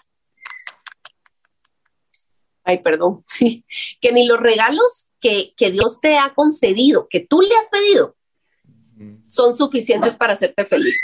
ay, 2.67 2.79
perdón, 2.83 3.25
que 4.01 4.13
ni 4.13 4.27
los 4.27 4.41
regalos 4.41 5.09
que, 5.21 5.53
que, 5.57 5.71
Dios 5.71 6.01
te 6.01 6.17
ha 6.17 6.33
concedido, 6.35 7.09
que 7.11 7.21
tú 7.21 7.43
le 7.43 7.55
has 7.55 7.69
pedido, 7.69 8.17
son 9.27 9.55
suficientes 9.55 10.17
para 10.17 10.35
hacerte 10.35 10.65
feliz. 10.65 10.97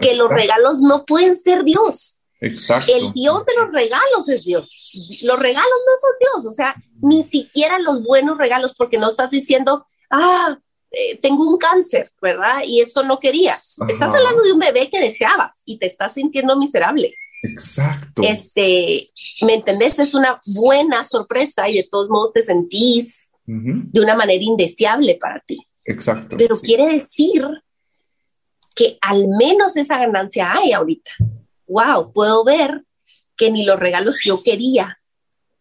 que 0.00 0.14
los 0.14 0.28
regalos 0.28 0.80
no 0.80 1.04
pueden 1.04 1.36
ser 1.36 1.64
Dios. 1.64 2.18
Exacto. 2.40 2.92
El 2.94 3.12
Dios 3.14 3.44
de 3.46 3.54
los 3.56 3.72
regalos 3.72 4.28
es 4.28 4.44
Dios. 4.44 5.18
Los 5.22 5.38
regalos 5.38 5.66
no 5.86 5.92
son 6.00 6.10
Dios, 6.20 6.46
o 6.46 6.52
sea, 6.54 6.74
ni 7.00 7.24
siquiera 7.24 7.78
los 7.78 8.02
buenos 8.02 8.38
regalos, 8.38 8.74
porque 8.74 8.98
no 8.98 9.08
estás 9.08 9.30
diciendo, 9.30 9.86
ah, 10.10 10.58
eh, 10.90 11.18
tengo 11.18 11.48
un 11.48 11.58
cáncer, 11.58 12.10
¿verdad? 12.20 12.62
Y 12.64 12.80
esto 12.80 13.02
no 13.02 13.18
quería. 13.18 13.60
Estás 13.88 14.14
hablando 14.14 14.42
de 14.42 14.52
un 14.52 14.58
bebé 14.58 14.88
que 14.90 15.00
deseabas 15.00 15.62
y 15.64 15.78
te 15.78 15.86
estás 15.86 16.14
sintiendo 16.14 16.56
miserable. 16.56 17.14
Exacto. 17.42 18.22
Este, 18.22 19.10
¿me 19.42 19.54
entendés? 19.54 19.98
Es 19.98 20.14
una 20.14 20.40
buena 20.56 21.04
sorpresa 21.04 21.68
y 21.68 21.76
de 21.76 21.88
todos 21.90 22.08
modos 22.08 22.32
te 22.32 22.42
sentís 22.42 23.28
de 23.44 24.00
una 24.00 24.14
manera 24.14 24.42
indeseable 24.42 25.14
para 25.14 25.40
ti. 25.40 25.58
Exacto. 25.84 26.36
Pero 26.36 26.56
quiere 26.56 26.86
decir 26.88 27.46
que 28.74 28.98
al 29.00 29.26
menos 29.28 29.76
esa 29.76 29.98
ganancia 29.98 30.52
hay 30.52 30.72
ahorita 30.72 31.12
wow, 31.68 32.12
puedo 32.12 32.42
ver 32.44 32.84
que 33.36 33.50
ni 33.50 33.64
los 33.64 33.78
regalos 33.78 34.18
que 34.18 34.30
yo 34.30 34.38
quería 34.42 34.98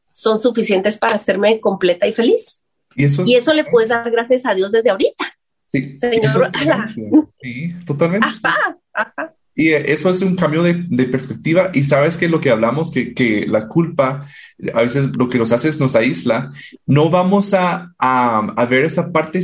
son 0.10 0.40
suficientes 0.40 0.98
para 0.98 1.16
hacerme 1.16 1.60
completa 1.60 2.08
y 2.08 2.14
feliz. 2.14 2.64
Y 2.98 3.36
eso, 3.36 3.54
le 3.54 3.64
puedes 3.64 3.90
dar 3.90 4.10
gracias 4.12 4.46
a 4.46 4.54
Dios 4.54 4.72
desde 4.72 4.90
ahorita. 4.90 5.26
Sí, 5.68 5.98
Señor, 6.00 6.52
sí 7.42 7.76
totalmente. 7.86 8.28
Ajá, 8.28 8.78
ajá. 8.94 9.34
Y 9.54 9.70
eso 9.70 10.10
es 10.10 10.22
un 10.22 10.36
cambio 10.36 10.62
de, 10.62 11.06
perspectiva. 11.06 11.72
Y 11.74 11.84
sabes 11.84 12.18
que 12.18 12.30
lo 12.30 12.40
que 12.40 12.52
hablamos, 12.52 12.92
que, 12.92 13.14
que, 13.14 13.48
la 13.48 13.68
culpa 13.68 14.28
a 14.74 14.82
veces 14.82 15.10
lo 15.16 15.30
que 15.30 15.40
nos 15.40 15.52
hace 15.52 15.68
es 15.68 15.80
nos 15.80 15.96
aísla. 15.96 16.52
No 16.86 17.10
vamos 17.10 17.54
a, 17.54 17.92
a, 17.98 18.40
a 18.56 18.66
ver 18.66 18.84
esta 18.84 19.12
parte 19.12 19.42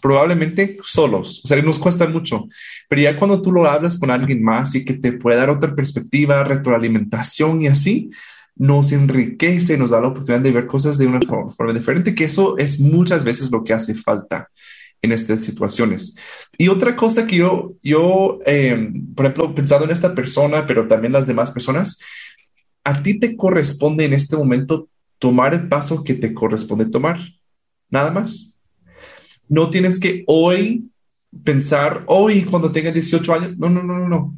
probablemente 0.00 0.78
solos, 0.82 1.42
o 1.44 1.48
sea, 1.48 1.60
nos 1.62 1.78
cuesta 1.78 2.06
mucho, 2.06 2.48
pero 2.88 3.02
ya 3.02 3.16
cuando 3.16 3.40
tú 3.40 3.50
lo 3.50 3.66
hablas 3.66 3.98
con 3.98 4.10
alguien 4.10 4.42
más 4.42 4.74
y 4.74 4.84
que 4.84 4.94
te 4.94 5.12
puede 5.12 5.38
dar 5.38 5.50
otra 5.50 5.74
perspectiva, 5.74 6.44
retroalimentación 6.44 7.62
y 7.62 7.68
así, 7.68 8.10
nos 8.56 8.92
enriquece, 8.92 9.78
nos 9.78 9.90
da 9.90 10.00
la 10.00 10.08
oportunidad 10.08 10.42
de 10.42 10.52
ver 10.52 10.66
cosas 10.66 10.98
de 10.98 11.06
una 11.06 11.20
forma, 11.20 11.72
diferente, 11.72 12.14
que 12.14 12.24
eso 12.24 12.56
es 12.58 12.78
muchas 12.78 13.24
veces 13.24 13.50
lo 13.50 13.64
que 13.64 13.72
hace 13.72 13.94
falta 13.94 14.48
en 15.00 15.12
estas 15.12 15.42
situaciones. 15.44 16.16
Y 16.56 16.68
otra 16.68 16.94
cosa 16.94 17.26
que 17.26 17.36
yo, 17.36 17.68
yo 17.82 18.38
em, 18.46 19.14
por 19.14 19.26
ejemplo, 19.26 19.54
pensado 19.54 19.84
en 19.84 19.90
esta 19.90 20.14
persona, 20.14 20.66
pero 20.66 20.86
también 20.86 21.12
las 21.12 21.26
demás 21.26 21.50
personas, 21.50 21.98
a 22.84 23.02
ti 23.02 23.18
te 23.18 23.36
corresponde 23.36 24.04
en 24.04 24.12
este 24.12 24.36
momento 24.36 24.88
tomar 25.18 25.54
el 25.54 25.68
paso 25.68 26.04
que 26.04 26.14
te 26.14 26.34
corresponde 26.34 26.86
tomar. 26.86 27.18
Nada 27.90 28.10
más. 28.10 28.54
No 29.48 29.68
tienes 29.68 30.00
que 30.00 30.24
hoy 30.26 30.88
pensar, 31.44 32.04
hoy 32.06 32.44
cuando 32.44 32.70
tenga 32.70 32.90
18 32.90 33.34
años, 33.34 33.58
no, 33.58 33.68
no, 33.68 33.82
no, 33.82 34.08
no. 34.08 34.34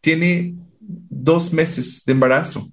Tiene 0.00 0.54
dos 0.80 1.52
meses 1.52 2.04
de 2.04 2.12
embarazo. 2.12 2.70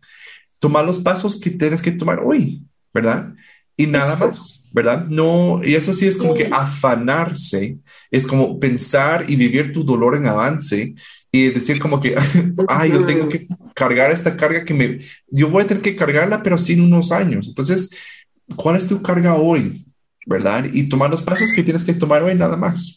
Toma 0.59 0.83
los 0.83 0.99
pasos 0.99 1.39
que 1.39 1.49
tienes 1.49 1.81
que 1.81 1.91
tomar 1.91 2.19
hoy, 2.19 2.61
¿verdad? 2.93 3.33
Y 3.75 3.87
nada 3.87 4.15
más, 4.17 4.63
¿verdad? 4.71 5.05
No, 5.05 5.61
y 5.63 5.75
eso 5.75 5.93
sí 5.93 6.05
es 6.05 6.17
como 6.17 6.33
que 6.33 6.49
afanarse, 6.51 7.77
es 8.11 8.27
como 8.27 8.59
pensar 8.59 9.29
y 9.29 9.35
vivir 9.35 9.71
tu 9.71 9.83
dolor 9.83 10.15
en 10.15 10.27
avance 10.27 10.93
y 11.31 11.49
decir 11.49 11.79
como 11.79 11.99
que, 11.99 12.15
ay, 12.67 12.91
yo 12.91 13.05
tengo 13.05 13.29
que 13.29 13.47
cargar 13.73 14.11
esta 14.11 14.35
carga 14.35 14.65
que 14.65 14.73
me, 14.73 14.99
yo 15.27 15.49
voy 15.49 15.63
a 15.63 15.67
tener 15.67 15.81
que 15.81 15.95
cargarla, 15.95 16.43
pero 16.43 16.57
sin 16.57 16.81
unos 16.81 17.11
años. 17.11 17.47
Entonces, 17.47 17.91
¿cuál 18.55 18.75
es 18.75 18.85
tu 18.85 19.01
carga 19.01 19.35
hoy? 19.35 19.85
¿verdad? 20.29 20.65
Y 20.71 20.87
tomar 20.87 21.09
los 21.09 21.23
pasos 21.23 21.51
que 21.51 21.63
tienes 21.63 21.83
que 21.83 21.93
tomar 21.93 22.21
hoy 22.21 22.35
nada 22.35 22.55
más. 22.55 22.93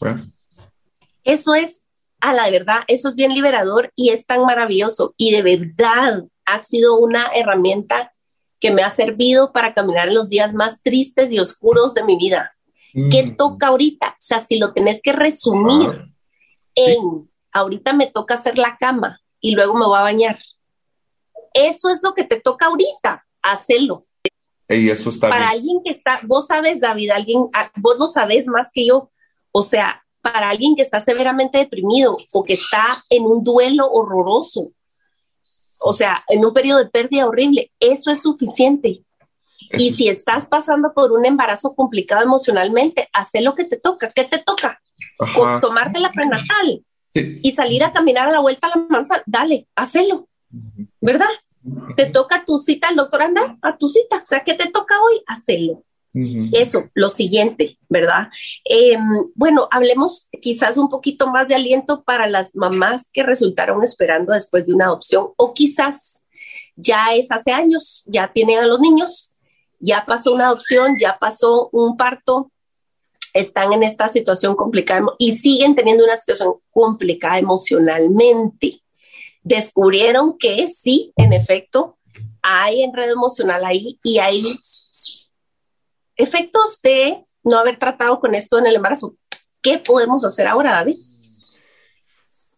Eso 1.23 1.55
es, 1.55 1.83
a 2.21 2.31
la 2.33 2.49
verdad, 2.51 2.81
eso 2.87 3.09
es 3.09 3.15
bien 3.15 3.33
liberador 3.33 3.91
y 3.95 4.09
es 4.09 4.25
tan 4.25 4.45
maravilloso 4.45 5.15
y 5.17 5.31
de 5.31 5.41
verdad 5.41 6.25
ha 6.45 6.63
sido 6.63 6.97
una 6.97 7.27
herramienta 7.33 8.13
que 8.59 8.71
me 8.71 8.83
ha 8.83 8.89
servido 8.89 9.51
para 9.51 9.73
caminar 9.73 10.07
en 10.07 10.15
los 10.15 10.29
días 10.29 10.53
más 10.53 10.81
tristes 10.81 11.31
y 11.31 11.39
oscuros 11.39 11.93
de 11.93 12.03
mi 12.03 12.15
vida. 12.15 12.55
¿Qué 12.93 13.23
mm. 13.23 13.35
toca 13.35 13.67
ahorita? 13.67 14.09
O 14.09 14.15
sea, 14.19 14.39
si 14.39 14.57
lo 14.57 14.71
tenés 14.71 15.01
que 15.01 15.13
resumir 15.13 16.13
en, 16.75 17.29
ahorita 17.51 17.93
me 17.93 18.07
toca 18.07 18.35
hacer 18.35 18.57
la 18.57 18.77
cama 18.77 19.19
y 19.41 19.55
luego 19.55 19.73
me 19.73 19.85
voy 19.85 19.97
a 19.97 20.03
bañar. 20.03 20.39
Eso 21.53 21.89
es 21.89 22.01
lo 22.01 22.13
que 22.13 22.23
te 22.23 22.39
toca 22.39 22.67
ahorita, 22.67 23.25
hacerlo. 23.41 24.03
Y 24.69 24.89
eso 24.89 25.09
está 25.09 25.29
para 25.29 25.49
alguien 25.49 25.81
que 25.83 25.91
está, 25.91 26.21
vos 26.23 26.47
sabes, 26.47 26.81
David, 26.81 27.11
alguien, 27.11 27.49
ah, 27.53 27.71
vos 27.75 27.97
lo 27.99 28.07
sabes 28.07 28.47
más 28.47 28.67
que 28.73 28.85
yo. 28.85 29.11
O 29.51 29.61
sea, 29.61 30.03
para 30.21 30.49
alguien 30.49 30.75
que 30.75 30.81
está 30.81 30.99
severamente 30.99 31.57
deprimido 31.57 32.15
o 32.31 32.43
que 32.43 32.53
está 32.53 33.03
en 33.09 33.23
un 33.23 33.43
duelo 33.43 33.91
horroroso, 33.91 34.71
o 35.85 35.91
sea, 35.91 36.23
en 36.29 36.45
un 36.45 36.53
periodo 36.53 36.79
de 36.79 36.89
pérdida 36.89 37.27
horrible, 37.27 37.71
eso 37.79 38.09
es 38.09 38.21
suficiente. 38.21 39.03
y 39.71 39.93
si 39.93 40.07
estás 40.07 40.47
pasando 40.47 40.93
por 40.93 41.11
un 41.11 41.25
embarazo 41.25 41.73
complicado 41.73 42.23
emocionalmente, 42.23 43.09
haz 43.11 43.29
lo 43.41 43.53
que 43.53 43.65
te 43.65 43.77
toca. 43.77 44.11
¿Qué 44.11 44.23
te 44.23 44.39
toca? 44.39 44.81
Tomarte 45.61 45.99
la 45.99 46.09
prenatal 46.09 46.83
y 47.13 47.51
salir 47.51 47.83
a 47.83 47.91
caminar 47.91 48.29
a 48.29 48.31
la 48.31 48.39
vuelta 48.39 48.67
a 48.67 48.77
la 48.77 48.85
manzana. 48.89 49.23
Dale, 49.25 49.67
hacelo. 49.75 50.27
¿Verdad? 51.01 51.29
Te 51.95 52.05
toca 52.07 52.45
tu 52.45 52.59
cita 52.59 52.87
al 52.89 52.95
doctor 52.95 53.21
andar 53.21 53.57
a 53.61 53.77
tu 53.77 53.87
cita. 53.87 54.17
O 54.17 54.25
sea, 54.25 54.41
¿qué 54.43 54.53
te 54.53 54.69
toca 54.69 54.95
hoy? 55.01 55.21
Hacelo. 55.27 55.83
Eso, 56.13 56.89
lo 56.93 57.09
siguiente, 57.09 57.79
¿verdad? 57.89 58.27
Em, 58.65 59.01
bueno, 59.33 59.67
hablemos 59.71 60.27
quizás 60.41 60.77
un 60.77 60.89
poquito 60.89 61.27
más 61.27 61.47
de 61.47 61.55
aliento 61.55 62.03
para 62.03 62.27
las 62.27 62.55
mamás 62.55 63.09
que 63.11 63.23
resultaron 63.23 63.83
esperando 63.83 64.33
después 64.33 64.67
de 64.67 64.75
una 64.75 64.85
adopción 64.85 65.29
o 65.37 65.53
quizás 65.55 66.21
ya 66.75 67.13
es 67.15 67.31
hace 67.31 67.51
años, 67.51 68.03
ya 68.05 68.31
tienen 68.31 68.59
a 68.59 68.67
los 68.67 68.79
niños, 68.79 69.33
ya 69.79 70.05
pasó 70.05 70.33
una 70.33 70.47
adopción, 70.47 70.97
ya 70.99 71.17
pasó 71.19 71.69
un 71.71 71.97
parto, 71.97 72.51
están 73.33 73.73
en 73.73 73.81
esta 73.81 74.07
situación 74.07 74.55
complicada 74.55 75.03
y 75.17 75.35
siguen 75.35 75.75
teniendo 75.75 76.03
una 76.03 76.17
situación 76.17 76.55
complicada 76.71 77.39
emocionalmente. 77.39 78.81
Descubrieron 79.41 80.37
que 80.37 80.67
sí, 80.67 81.11
en 81.15 81.33
efecto, 81.33 81.97
hay 82.43 82.83
enredo 82.83 83.13
emocional 83.13 83.65
ahí 83.65 83.97
y 84.03 84.19
hay 84.19 84.59
efectos 86.15 86.79
de 86.81 87.23
no 87.43 87.57
haber 87.57 87.77
tratado 87.77 88.19
con 88.19 88.35
esto 88.35 88.59
en 88.59 88.67
el 88.67 88.75
embarazo. 88.75 89.15
¿Qué 89.61 89.79
podemos 89.79 90.25
hacer 90.25 90.47
ahora, 90.47 90.71
David? 90.71 90.95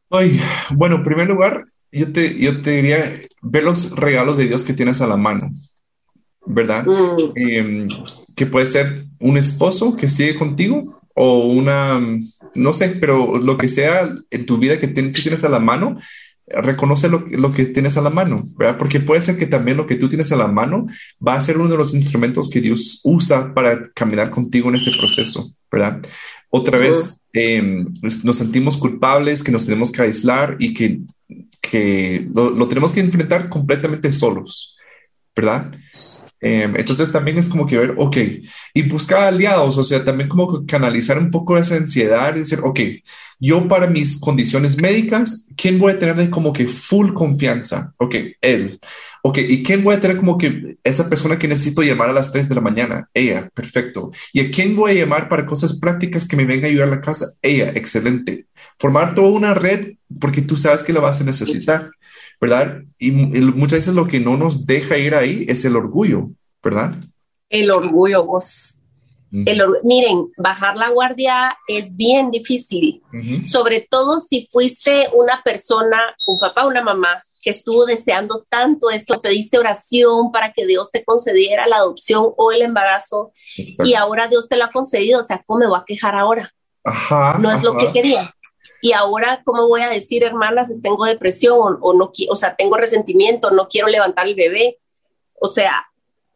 Ay, 0.09 0.39
bueno, 0.71 0.95
en 0.95 1.03
primer 1.03 1.27
lugar, 1.27 1.63
yo 1.91 2.11
te, 2.11 2.37
yo 2.37 2.61
te 2.61 2.71
diría, 2.71 2.97
ver 3.41 3.63
los 3.63 3.91
regalos 3.95 4.37
de 4.37 4.47
Dios 4.47 4.63
que 4.63 4.73
tienes 4.73 5.01
a 5.01 5.07
la 5.07 5.17
mano, 5.17 5.49
¿verdad? 6.45 6.85
Mm. 6.85 7.31
Em, 7.35 7.87
que 8.35 8.45
puede 8.45 8.65
ser 8.65 9.05
un 9.19 9.37
esposo 9.37 9.95
que 9.95 10.07
sigue 10.07 10.35
contigo 10.35 11.01
o 11.15 11.47
una, 11.47 11.99
no 12.55 12.73
sé, 12.73 12.89
pero 12.89 13.37
lo 13.37 13.57
que 13.57 13.69
sea 13.69 14.13
en 14.29 14.45
tu 14.45 14.57
vida 14.57 14.77
que, 14.77 14.93
que 14.93 15.21
tienes 15.21 15.43
a 15.43 15.49
la 15.49 15.59
mano, 15.59 15.97
reconoce 16.47 17.09
lo, 17.09 17.25
lo, 17.29 17.51
que 17.51 17.65
tienes 17.65 17.97
a 17.97 18.01
la 18.01 18.09
mano, 18.09 18.47
¿verdad? 18.55 18.77
Porque 18.77 18.99
puede 18.99 19.21
ser 19.21 19.37
que 19.37 19.47
también 19.47 19.77
lo 19.77 19.87
que 19.87 19.95
tú 19.95 20.07
tienes 20.07 20.31
a 20.31 20.35
la 20.35 20.47
mano 20.47 20.85
va 21.25 21.35
a 21.35 21.41
ser 21.41 21.57
uno 21.57 21.69
de 21.69 21.77
los 21.77 21.93
instrumentos 21.93 22.49
que 22.49 22.61
Dios 22.61 23.01
usa 23.03 23.53
para 23.53 23.89
caminar 23.93 24.29
contigo 24.29 24.69
en 24.69 24.75
ese 24.75 24.91
proceso, 24.91 25.51
¿verdad? 25.71 26.01
Otra 26.49 26.77
vez, 26.77 27.17
em, 27.33 27.85
nos 28.23 28.37
sentimos 28.37 28.77
culpables, 28.77 29.43
que 29.43 29.51
nos 29.51 29.65
tenemos 29.65 29.91
que 29.91 30.03
aislar 30.03 30.55
y 30.59 30.73
que, 30.73 30.99
que 31.61 32.27
lo, 32.33 32.51
lo 32.51 32.67
tenemos 32.67 32.93
que 32.93 33.01
enfrentar 33.01 33.49
completamente 33.49 34.13
solos, 34.13 34.74
¿verdad? 35.35 35.71
Em, 36.41 36.75
entonces 36.75 37.11
también 37.11 37.37
es 37.37 37.49
como 37.49 37.65
que 37.65 37.77
ver, 37.77 37.95
ok, 37.97 38.17
y 38.73 38.81
buscar 38.83 39.23
aliados, 39.23 39.77
o 39.77 39.83
sea, 39.83 40.03
también 40.05 40.29
como 40.29 40.65
canalizar 40.65 41.17
un 41.17 41.31
poco 41.31 41.57
esa 41.57 41.75
ansiedad 41.75 42.35
y 42.35 42.39
decir, 42.39 42.59
ok, 42.63 42.79
yo 43.39 43.67
para 43.67 43.87
mis 43.87 44.19
condiciones 44.19 44.79
médicas, 44.81 45.47
¿quién 45.57 45.79
voy 45.79 45.93
a 45.93 45.99
tener 45.99 46.29
como 46.29 46.53
que 46.53 46.67
full 46.67 47.13
confianza? 47.13 47.93
Ok, 47.97 48.15
él. 48.41 48.79
Ok, 49.23 49.39
¿y 49.39 49.63
quién 49.63 49.83
voy 49.83 49.95
a 49.95 49.99
tener 49.99 50.17
como 50.17 50.37
que 50.37 50.77
esa 50.83 51.09
persona 51.09 51.39
que 51.39 51.47
necesito 51.47 51.81
llamar 51.81 52.09
a 52.09 52.13
las 52.13 52.31
3 52.31 52.47
de 52.47 52.55
la 52.55 52.61
mañana? 52.61 53.09
Ella, 53.13 53.49
perfecto. 53.53 54.11
¿Y 54.31 54.39
a 54.39 54.51
quién 54.51 54.75
voy 54.75 54.91
a 54.91 54.93
llamar 54.93 55.27
para 55.27 55.47
cosas 55.47 55.79
prácticas 55.79 56.27
que 56.27 56.35
me 56.35 56.45
venga 56.45 56.67
a 56.67 56.69
ayudar 56.69 56.89
a 56.89 56.91
la 56.91 57.01
casa? 57.01 57.25
Ella, 57.41 57.71
excelente. 57.75 58.45
Formar 58.77 59.15
toda 59.15 59.29
una 59.29 59.55
red 59.55 59.93
porque 60.19 60.43
tú 60.43 60.55
sabes 60.55 60.83
que 60.83 60.93
la 60.93 60.99
vas 60.99 61.21
a 61.21 61.23
necesitar. 61.23 61.89
¿Verdad? 62.39 62.81
Y, 62.99 63.11
muchas 63.11 63.79
veces 63.79 63.93
lo 63.93 64.07
que 64.07 64.19
no 64.19 64.37
nos 64.37 64.65
deja 64.65 64.97
ir 64.97 65.15
ahí 65.15 65.45
es 65.47 65.65
el 65.65 65.75
orgullo, 65.75 66.29
¿verdad? 66.63 66.95
El 67.49 67.71
orgullo, 67.71 68.25
vos. 68.25 68.75
miren, 69.31 70.31
bajar 70.37 70.77
la 70.77 70.89
guardia 70.89 71.57
es 71.67 71.95
bien 71.95 72.31
difícil, 72.31 73.01
sobre 73.43 73.85
todo 73.89 74.19
si 74.19 74.47
fuiste 74.51 75.07
una 75.13 75.41
persona, 75.43 76.15
un 76.27 76.39
papá, 76.39 76.65
una 76.65 76.83
mamá 76.83 77.21
que 77.45 77.51
estuvo 77.51 77.85
deseando 77.85 78.43
tanto 78.49 78.89
esto, 78.89 79.21
pediste 79.21 79.59
oración 79.59 80.31
para 80.31 80.51
que 80.51 80.65
Dios 80.65 80.89
te 80.91 81.05
concediera 81.05 81.67
la 81.67 81.77
adopción 81.77 82.31
o 82.37 82.51
el 82.51 82.63
embarazo 82.63 83.33
y 83.55 83.93
ahora 83.93 84.27
Dios 84.27 84.49
te 84.49 84.57
lo 84.57 84.65
ha 84.65 84.71
concedido, 84.71 85.19
o 85.19 85.23
sea, 85.23 85.43
¿cómo 85.45 85.59
me 85.59 85.67
voy 85.67 85.77
a 85.77 85.83
quejar 85.85 86.15
ahora? 86.15 86.49
Ajá, 86.83 87.37
no 87.39 87.51
es 87.51 87.61
lo 87.61 87.77
que 87.77 87.91
quería 87.91 88.34
y 88.85 88.93
ahora, 88.93 89.41
¿cómo 89.43 89.67
voy 89.67 89.81
a 89.81 89.89
decir, 89.89 90.23
hermana, 90.23 90.63
si 90.63 90.79
tengo 90.79 91.05
depresión 91.05 91.79
o, 91.81 91.93
no 91.95 92.11
o 92.29 92.35
sea, 92.35 92.55
tengo 92.55 92.77
resentimiento, 92.77 93.49
no 93.49 93.67
quiero 93.67 93.87
levantar 93.87 94.27
el 94.27 94.35
bebé? 94.35 94.77
O 95.33 95.47
sea, 95.47 95.87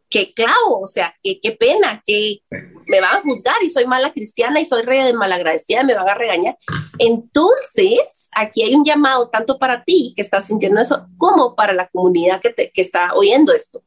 qué 0.08 0.34
clavo, 0.34 0.80
o 0.80 0.88
sea, 0.88 1.14
qué, 1.22 1.38
qué 1.40 1.52
pena, 1.52 2.02
que 2.04 2.40
me 2.88 3.00
van 3.00 3.18
a 3.18 3.20
juzgar 3.20 3.54
y 3.62 3.68
soy 3.68 3.86
mala 3.86 4.12
cristiana 4.12 4.58
y 4.58 4.64
soy 4.64 4.82
re 4.82 5.04
de 5.04 5.12
malagradecida, 5.12 5.84
me 5.84 5.94
van 5.94 6.08
a 6.08 6.14
regañar. 6.14 6.58
Entonces, 6.98 8.28
aquí 8.32 8.64
hay 8.64 8.74
un 8.74 8.84
llamado 8.84 9.28
tanto 9.28 9.56
para 9.56 9.84
ti 9.84 10.12
que 10.16 10.22
estás 10.22 10.48
sintiendo 10.48 10.80
eso, 10.80 11.06
como 11.18 11.54
para 11.54 11.72
la 11.72 11.86
comunidad 11.86 12.40
que, 12.40 12.50
te, 12.50 12.72
que 12.72 12.80
está 12.80 13.14
oyendo 13.14 13.52
esto. 13.52 13.84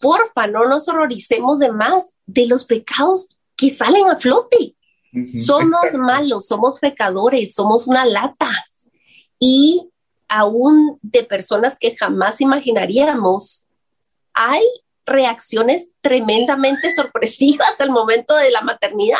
Porfa, 0.00 0.48
no 0.48 0.64
nos 0.64 0.88
horroricemos 0.88 1.60
de 1.60 1.70
más 1.70 2.10
de 2.26 2.46
los 2.46 2.64
pecados 2.64 3.28
que 3.56 3.70
salen 3.70 4.08
a 4.08 4.16
flote. 4.16 4.75
Somos 5.34 5.94
malos, 5.94 6.46
somos 6.46 6.78
pecadores, 6.80 7.54
somos 7.54 7.86
una 7.86 8.04
lata. 8.04 8.50
Y 9.38 9.90
aún 10.28 10.98
de 11.02 11.24
personas 11.24 11.76
que 11.78 11.94
jamás 11.96 12.40
imaginaríamos, 12.40 13.66
hay 14.34 14.62
reacciones 15.06 15.88
tremendamente 16.00 16.90
sorpresivas 16.92 17.74
al 17.78 17.90
momento 17.90 18.36
de 18.36 18.50
la 18.50 18.60
maternidad. 18.60 19.18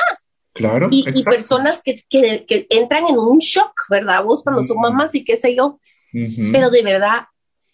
Claro. 0.53 0.89
Y, 0.91 1.23
personas 1.23 1.81
que, 1.83 2.03
entran 2.71 3.07
en 3.09 3.19
un 3.19 3.39
shock, 3.39 3.73
¿verdad? 3.91 4.25
Vos 4.25 4.43
cuando 4.43 4.63
son 4.63 4.81
mamás 4.81 5.15
y 5.15 5.25
qué 5.25 5.37
sé 5.37 5.55
yo. 5.55 5.79
Pero 6.53 6.71
de 6.71 6.83
verdad, 6.83 7.27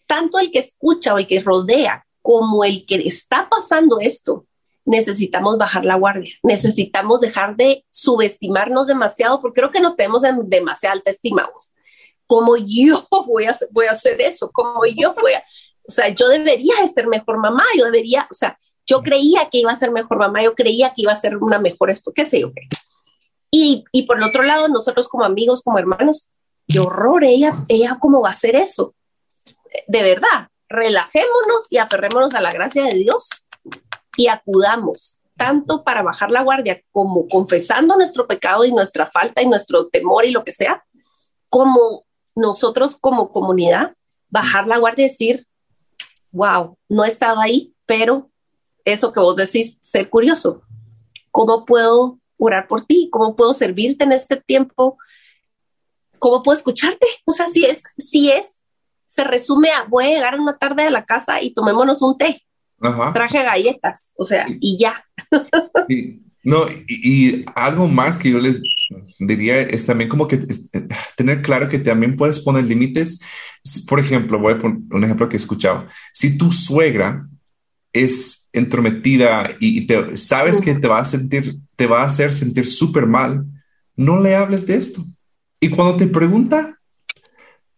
tanto 0.07 0.41
el 0.41 0.51
que 0.51 0.59
escucha 0.59 1.15
o 1.15 1.19
el 1.19 1.29
que 1.29 1.41
rodea 1.41 2.05
como 2.23 2.65
el 2.65 2.85
que 2.87 2.97
está 2.97 3.49
pasando 3.49 4.01
esto, 4.01 4.47
necesitamos 4.85 5.59
bajar 5.59 5.85
la 5.85 5.95
guardia, 5.95 6.35
necesitamos 6.42 7.21
dejar 7.21 7.57
de 7.57 7.85
subestimarnos 7.90 8.87
demasiado, 8.87 9.40
porque 9.40 9.61
creo 9.61 9.71
que 9.71 9.81
nos 9.81 9.97
tenemos 9.97 10.25
en 10.25 10.49
demasiada 10.49 10.95
alta 10.95 11.11
estima. 11.11 11.49
Como 12.27 12.57
yo 12.57 13.07
voy 13.27 13.45
a, 13.45 13.57
voy 13.71 13.87
a 13.87 13.92
hacer 13.92 14.21
eso, 14.21 14.51
como 14.51 14.85
yo 14.87 15.14
voy 15.14 15.35
a, 15.35 15.45
o 15.87 15.92
sea, 15.92 16.09
yo 16.09 16.29
debería 16.29 16.75
de 16.81 16.88
ser 16.88 17.07
mejor 17.07 17.38
mamá, 17.38 17.64
yo 17.77 17.85
debería, 17.85 18.27
o 18.31 18.35
sea, 18.35 18.59
yo 18.87 19.03
creía 19.03 19.49
que 19.49 19.59
iba 19.59 19.71
a 19.71 19.77
ser 19.77 19.90
mejor 19.90 20.18
mamá, 20.18 20.42
yo 20.42 20.55
creía 20.55 20.92
que 20.95 21.03
iba 21.03 21.12
a 21.12 21.16
ser 21.16 21.37
una 21.37 21.59
mejor 21.59 21.92
qué 22.14 22.25
sé 22.25 22.40
yo 22.40 22.53
qué. 22.53 22.62
Y, 23.51 23.85
y 23.92 24.03
por 24.03 24.16
el 24.16 24.25
otro 24.25 24.42
lado, 24.42 24.68
nosotros 24.68 25.09
como 25.09 25.25
amigos, 25.25 25.62
como 25.62 25.79
hermanos, 25.79 26.29
qué 26.66 26.81
horror, 26.81 27.23
ella, 27.23 27.64
ella 27.68 27.99
cómo 28.01 28.23
va 28.23 28.31
a 28.31 28.33
hacer 28.33 28.57
eso. 28.57 28.95
De 29.87 30.03
verdad, 30.03 30.49
relajémonos 30.68 31.66
y 31.71 31.79
aferrémonos 31.79 32.35
a 32.35 32.40
la 32.40 32.53
gracia 32.53 32.85
de 32.85 32.95
Dios 32.95 33.29
y 34.16 34.29
acudamos 34.29 35.18
tanto 35.37 35.83
para 35.83 36.03
bajar 36.03 36.31
la 36.31 36.42
guardia 36.42 36.83
como 36.92 37.27
confesando 37.29 37.96
nuestro 37.96 38.27
pecado 38.27 38.64
y 38.64 38.72
nuestra 38.72 39.07
falta 39.07 39.42
y 39.42 39.46
nuestro 39.46 39.88
temor 39.88 40.25
y 40.25 40.31
lo 40.31 40.44
que 40.44 40.53
sea, 40.53 40.85
como 41.48 42.05
nosotros 42.35 42.96
como 42.96 43.31
comunidad, 43.31 43.96
bajar 44.29 44.66
la 44.66 44.79
guardia 44.79 45.07
y 45.07 45.09
decir, 45.09 45.46
wow, 46.31 46.77
no 46.88 47.05
estaba 47.05 47.42
ahí, 47.42 47.75
pero 47.87 48.31
eso 48.85 49.12
que 49.12 49.20
vos 49.20 49.37
decís, 49.37 49.79
ser 49.81 50.09
curioso. 50.09 50.62
¿Cómo 51.31 51.64
puedo 51.64 52.18
orar 52.38 52.66
por 52.68 52.85
ti? 52.85 53.09
¿Cómo 53.11 53.37
puedo 53.37 53.55
servirte 53.55 54.05
en 54.05 54.12
este 54.12 54.37
tiempo? 54.37 54.98
¿Cómo 56.18 56.42
puedo 56.42 56.57
escucharte? 56.57 57.07
O 57.25 57.33
sea, 57.33 57.48
si 57.48 57.64
es, 57.64 57.83
si 57.98 58.31
es, 58.31 58.62
se 59.09 59.25
resume 59.25 59.70
a 59.70 59.85
voy 59.85 60.05
a 60.05 60.14
llegar 60.14 60.38
una 60.38 60.57
tarde 60.57 60.85
a 60.85 60.90
la 60.90 61.05
casa 61.05 61.42
y 61.42 61.53
tomémonos 61.53 62.01
un 62.01 62.16
té 62.16 62.42
traje 63.12 63.42
galletas, 63.42 64.12
o 64.16 64.25
sea, 64.25 64.47
y 64.61 64.79
ya. 64.79 65.05
no, 66.45 66.66
y, 66.88 67.45
algo 67.55 67.88
más 67.88 68.18
que 68.18 68.31
yo 68.31 68.38
les 68.38 68.61
diría 69.18 69.61
es 69.61 69.87
también 69.87 70.09
como 70.09 70.27
que 70.27 70.40
tener 71.16 71.42
claro 71.42 71.68
que 71.68 71.79
también 71.79 72.16
puedes 72.16 72.40
poner 72.40 72.64
límites. 72.64 73.21
Por 73.87 74.01
ejemplo, 74.01 74.38
voy 74.38 74.55
a 74.55 74.59
poner 74.59 74.79
un 74.90 75.05
ejemplo 75.05 75.29
que 75.29 75.37
he 75.37 75.38
escuchado. 75.38 75.87
Si 76.12 76.37
tu 76.37 76.51
suegra 76.51 77.29
es 77.92 78.49
entrometida 78.53 79.49
y 79.61 79.87
te, 79.87 80.16
sabes 80.16 80.61
que 80.61 80.75
te 80.75 80.88
va 80.88 81.01
a 81.01 81.05
sentir, 81.05 81.59
te 81.77 81.87
va 81.87 82.03
a 82.03 82.07
hacer 82.07 82.33
sentir 82.33 82.66
súper 82.66 83.07
mal, 83.07 83.45
no 83.97 84.21
le 84.21 84.35
hables 84.35 84.66
de 84.66 84.77
esto. 84.77 85.05
Y 85.61 85.68
cuando 85.68 85.97
te 85.97 86.07
pregunta, 86.07 86.79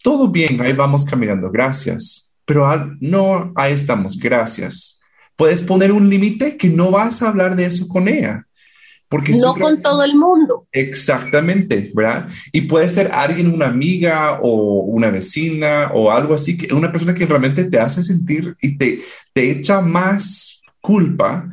todo 0.03 0.29
bien, 0.29 0.61
ahí 0.61 0.73
vamos 0.73 1.05
caminando, 1.05 1.51
gracias. 1.51 2.34
Pero 2.45 2.97
no, 3.01 3.53
ahí 3.57 3.73
estamos, 3.73 4.19
gracias. 4.19 5.01
Puedes 5.37 5.63
poner 5.63 5.93
un 5.93 6.09
límite 6.09 6.57
que 6.57 6.69
no 6.69 6.91
vas 6.91 7.23
a 7.23 7.29
hablar 7.29 7.57
de 7.57 7.67
eso 7.67 7.89
con 7.89 8.09
ella. 8.09 8.47
Porque 9.09 9.33
no 9.33 9.55
con 9.55 9.81
todo 9.81 10.03
el 10.03 10.17
mundo. 10.17 10.67
Exactamente, 10.73 11.93
¿verdad? 11.95 12.29
Y 12.53 12.63
puede 12.63 12.89
ser 12.89 13.13
alguien, 13.13 13.53
una 13.53 13.67
amiga 13.67 14.41
o 14.43 14.81
una 14.81 15.11
vecina 15.11 15.91
o 15.95 16.11
algo 16.11 16.35
así, 16.35 16.57
que 16.57 16.75
una 16.75 16.91
persona 16.91 17.15
que 17.15 17.27
realmente 17.27 17.65
te 17.65 17.79
hace 17.79 18.03
sentir 18.03 18.57
y 18.61 18.77
te, 18.77 19.03
te 19.33 19.51
echa 19.51 19.81
más 19.81 20.63
culpa, 20.81 21.49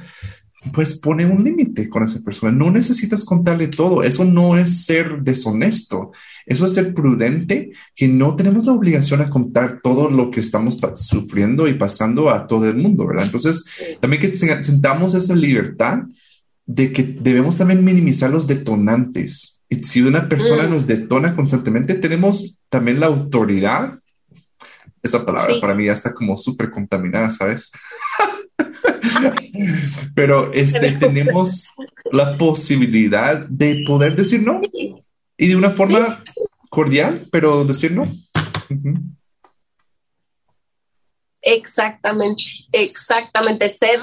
pues 0.74 0.94
pone 0.94 1.26
un 1.26 1.44
límite 1.44 1.90
con 1.90 2.04
esa 2.04 2.22
persona. 2.22 2.52
No 2.52 2.70
necesitas 2.70 3.26
contarle 3.26 3.68
todo. 3.68 4.04
Eso 4.04 4.24
no 4.24 4.58
es 4.58 4.86
ser 4.86 5.22
deshonesto. 5.22 6.12
Eso 6.46 6.66
es 6.66 6.74
ser 6.74 6.94
prudente, 6.94 7.72
que 7.96 8.08
no 8.08 8.36
tenemos 8.36 8.66
la 8.66 8.74
obligación 8.74 9.22
a 9.22 9.30
contar 9.30 9.80
todo 9.82 10.10
lo 10.10 10.30
que 10.30 10.40
estamos 10.40 10.78
sufriendo 10.96 11.68
y 11.68 11.74
pasando 11.74 12.30
a 12.30 12.46
todo 12.46 12.68
el 12.70 12.78
mundo, 12.78 13.08
¿verdad? 13.08 13.26
Entonces, 13.26 13.66
también 14.00 14.22
que 14.22 14.36
sentamos 14.36 15.14
esa 15.16 15.36
libertad 15.36 16.04
de 16.66 16.92
que 16.94 17.04
debemos 17.04 17.58
también 17.58 17.84
minimizar 17.84 18.30
los 18.30 18.48
detonantes. 18.48 19.64
Y 19.68 19.76
si 19.76 20.02
una 20.02 20.28
persona 20.28 20.68
mm. 20.68 20.70
nos 20.70 20.86
detona 20.86 21.36
constantemente, 21.36 21.96
tenemos 21.96 22.62
también 22.70 23.00
la 23.00 23.08
autoridad. 23.08 24.00
Esa 25.04 25.26
palabra 25.26 25.56
para 25.60 25.74
mí 25.74 25.86
ya 25.86 25.94
está 25.94 26.14
como 26.14 26.38
súper 26.38 26.70
contaminada, 26.70 27.30
¿sabes? 27.30 27.72
Pero 30.16 30.52
este, 30.54 30.92
tenemos 30.94 31.68
la 32.12 32.38
posibilidad 32.38 33.46
de 33.48 33.84
poder 33.86 34.16
decir 34.16 34.42
no 34.42 34.62
y 35.42 35.48
de 35.48 35.56
una 35.56 35.72
forma 35.72 36.22
cordial, 36.70 37.28
pero 37.32 37.66
decir 37.66 37.92
no. 37.92 38.08
Exactamente, 41.42 42.44
exactamente. 42.72 43.68
Ser, 43.68 44.00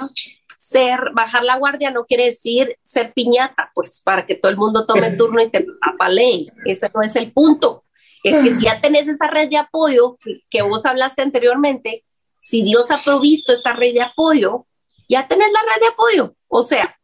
ser, 0.58 0.98
bajar 1.14 1.44
la 1.44 1.56
guardia 1.56 1.90
no 1.90 2.04
quiere 2.04 2.26
decir 2.26 2.76
ser 2.82 3.12
piñata, 3.12 3.70
pues 3.74 4.02
para 4.04 4.26
que 4.26 4.34
todo 4.34 4.50
el 4.50 4.58
mundo 4.58 4.84
tome 4.84 5.10
turno 5.16 5.40
y 5.40 5.48
te 5.48 5.64
apalee. 5.80 6.48
Ese 6.64 6.90
no 6.92 7.02
es 7.02 7.14
el 7.16 7.32
punto. 7.32 7.84
Es 8.24 8.36
que 8.36 8.54
si 8.54 8.64
ya 8.64 8.80
tenés 8.82 9.08
esa 9.08 9.28
red 9.28 9.48
de 9.48 9.56
apoyo 9.56 10.18
que 10.50 10.62
vos 10.62 10.84
hablaste 10.86 11.22
anteriormente, 11.22 12.04
si 12.40 12.62
Dios 12.62 12.90
ha 12.90 12.98
provisto 12.98 13.52
esta 13.52 13.72
red 13.72 13.94
de 13.94 14.02
apoyo, 14.02 14.66
ya 15.08 15.26
tenés 15.28 15.48
la 15.52 15.60
red 15.60 15.80
de 15.80 15.88
apoyo. 15.88 16.34
O 16.48 16.62
sea, 16.62 16.98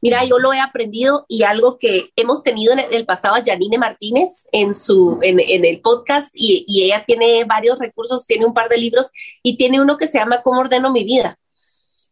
mira, 0.00 0.24
yo 0.24 0.38
lo 0.38 0.52
he 0.52 0.60
aprendido 0.60 1.26
y 1.28 1.42
algo 1.42 1.78
que 1.78 2.10
hemos 2.16 2.42
tenido 2.42 2.72
en 2.72 2.80
el 2.90 3.06
pasado 3.06 3.34
a 3.34 3.42
Janine 3.44 3.78
Martínez 3.78 4.48
en, 4.52 4.74
su, 4.74 5.18
en, 5.22 5.40
el 5.40 5.80
podcast 5.80 6.30
y, 6.34 6.64
ella 6.84 7.04
tiene 7.06 7.44
varios 7.44 7.78
recursos, 7.78 8.26
tiene 8.26 8.46
un 8.46 8.54
par 8.54 8.68
de 8.68 8.78
libros 8.78 9.10
y 9.42 9.56
tiene 9.56 9.80
uno 9.80 9.96
que 9.96 10.06
se 10.06 10.18
llama 10.18 10.42
¿Cómo 10.42 10.60
ordeno 10.60 10.92
mi 10.92 11.04
vida? 11.04 11.38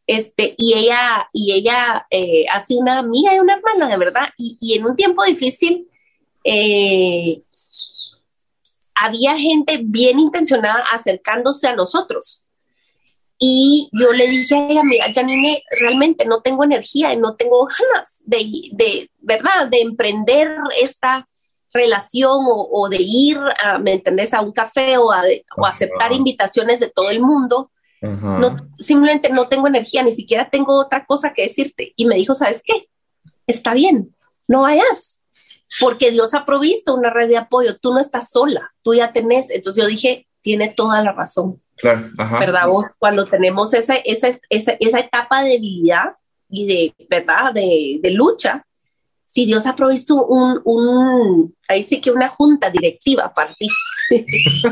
Este, 0.06 0.54
y 0.56 0.72
ella, 0.74 1.28
y 1.32 1.52
ella 1.52 2.06
eh, 2.10 2.46
una 2.70 2.98
amiga 2.98 3.34
y 3.34 3.40
una 3.40 3.54
hermana, 3.54 3.88
de 3.88 3.96
verdad, 3.98 4.28
y, 4.38 4.74
en 4.74 4.86
un 4.86 4.96
tiempo 4.96 5.22
difícil 5.24 5.88
eh, 6.44 7.42
había 9.00 9.36
gente 9.38 9.80
bien 9.84 10.18
intencionada 10.18 10.84
acercándose 10.92 11.68
a 11.68 11.76
nosotros 11.76 12.48
y 13.38 13.88
yo 13.92 14.12
le 14.12 14.26
dije 14.26 14.54
a 14.56 14.68
ella, 14.68 14.82
mira, 14.82 15.06
Janine, 15.14 15.62
realmente 15.80 16.26
no 16.26 16.42
tengo 16.42 16.64
energía 16.64 17.12
y 17.12 17.16
no 17.16 17.36
tengo 17.36 17.66
ganas 17.66 18.20
de, 18.24 18.68
de 18.72 19.10
¿verdad?, 19.18 19.68
de 19.68 19.80
emprender 19.80 20.56
esta 20.82 21.28
relación 21.72 22.40
o, 22.48 22.88
de 22.88 22.98
ir, 23.00 23.38
a, 23.62 23.78
¿me 23.78 23.92
entendés?, 23.92 24.34
a 24.34 24.40
un 24.40 24.50
café 24.50 24.98
o 24.98 25.12
a, 25.12 25.22
o 25.56 25.66
aceptar 25.66 26.12
invitaciones 26.12 26.80
de 26.80 26.90
todo 26.90 27.10
el 27.10 27.20
mundo. 27.20 27.70
No, 28.00 28.56
simplemente 28.76 29.28
no 29.30 29.48
tengo 29.48 29.66
energía, 29.66 30.04
ni 30.04 30.12
siquiera 30.12 30.50
tengo 30.50 30.76
otra 30.78 31.04
cosa 31.04 31.32
que 31.32 31.42
decirte. 31.42 31.92
Y 31.96 32.06
me 32.06 32.16
dijo, 32.16 32.34
¿sabes 32.34 32.62
qué? 32.64 32.88
Está 33.46 33.74
bien, 33.74 34.14
no 34.48 34.62
vayas, 34.62 35.17
porque 35.80 36.10
Dios 36.10 36.34
ha 36.34 36.44
provisto 36.44 36.94
una 36.94 37.10
red 37.10 37.28
de 37.28 37.36
apoyo, 37.36 37.76
tú 37.76 37.92
no 37.92 38.00
estás 38.00 38.30
sola, 38.30 38.72
tú 38.82 38.94
ya 38.94 39.12
tenés. 39.12 39.50
Entonces 39.50 39.82
yo 39.82 39.88
dije, 39.88 40.26
tiene 40.40 40.72
toda 40.74 41.02
la 41.02 41.12
razón. 41.12 41.60
Claro, 41.76 42.08
¿verdad? 42.16 42.66
cuando 42.98 43.24
tenemos 43.24 43.72
esa, 43.72 43.94
esa, 43.94 44.28
esa, 44.50 44.72
esa, 44.80 44.98
etapa 44.98 45.44
de 45.44 45.50
debilidad 45.50 46.16
y 46.48 46.66
de, 46.66 47.06
¿verdad? 47.08 47.54
De, 47.54 48.00
de, 48.02 48.10
lucha, 48.10 48.66
si 49.24 49.46
Dios 49.46 49.64
ha 49.64 49.76
provisto 49.76 50.26
un, 50.26 50.60
un, 50.64 51.54
ahí 51.68 51.84
sí 51.84 52.00
que 52.00 52.10
una 52.10 52.28
junta 52.28 52.70
directiva 52.70 53.32
para 53.32 53.54
ti, 53.54 53.68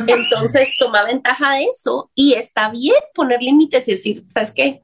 entonces 0.09 0.75
toma 0.81 1.05
ventaja 1.05 1.53
de 1.53 1.66
eso 1.66 2.11
y 2.14 2.33
está 2.33 2.71
bien 2.71 2.97
poner 3.14 3.40
límites 3.40 3.87
y 3.87 3.92
decir, 3.92 4.25
¿sabes 4.29 4.51
qué? 4.51 4.83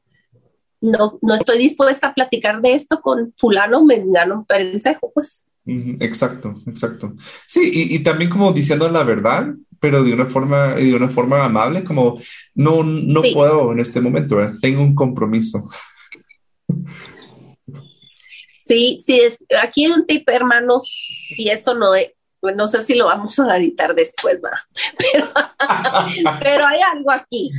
No, 0.80 1.18
no 1.22 1.34
estoy 1.34 1.58
dispuesta 1.58 2.08
a 2.08 2.14
platicar 2.14 2.60
de 2.60 2.74
esto 2.74 3.00
con 3.00 3.34
fulano, 3.36 3.84
mengano, 3.84 4.44
perencejo, 4.46 5.10
pues. 5.12 5.44
Exacto, 5.64 6.54
exacto. 6.66 7.14
Sí, 7.46 7.70
y, 7.72 7.94
y, 7.94 7.98
también 8.00 8.28
como 8.28 8.52
diciendo 8.52 8.88
la 8.88 9.04
verdad, 9.04 9.54
pero 9.78 10.02
de 10.02 10.12
una 10.12 10.26
forma, 10.26 10.74
de 10.74 10.94
una 10.94 11.08
forma 11.08 11.44
amable, 11.44 11.84
como 11.84 12.20
no, 12.54 12.82
no 12.82 13.22
puedo 13.32 13.72
en 13.72 13.78
este 13.78 14.00
momento, 14.00 14.38
tengo 14.60 14.82
un 14.82 14.94
compromiso. 14.94 15.68
Sí, 18.60 18.98
sí, 19.04 19.20
es, 19.20 19.44
aquí 19.60 19.84
hay 19.84 19.92
un 19.92 20.06
tip, 20.06 20.28
hermanos, 20.28 21.34
y 21.36 21.48
esto 21.48 21.74
no, 21.74 21.90
no 22.54 22.66
sé 22.66 22.80
si 22.82 22.94
lo 22.94 23.06
vamos 23.06 23.38
a 23.40 23.56
editar 23.56 23.94
después, 23.94 24.38
Pero, 24.98 25.32
pero 26.40 26.66
hay 26.66 26.80
algo 26.80 27.10
aquí. 27.10 27.50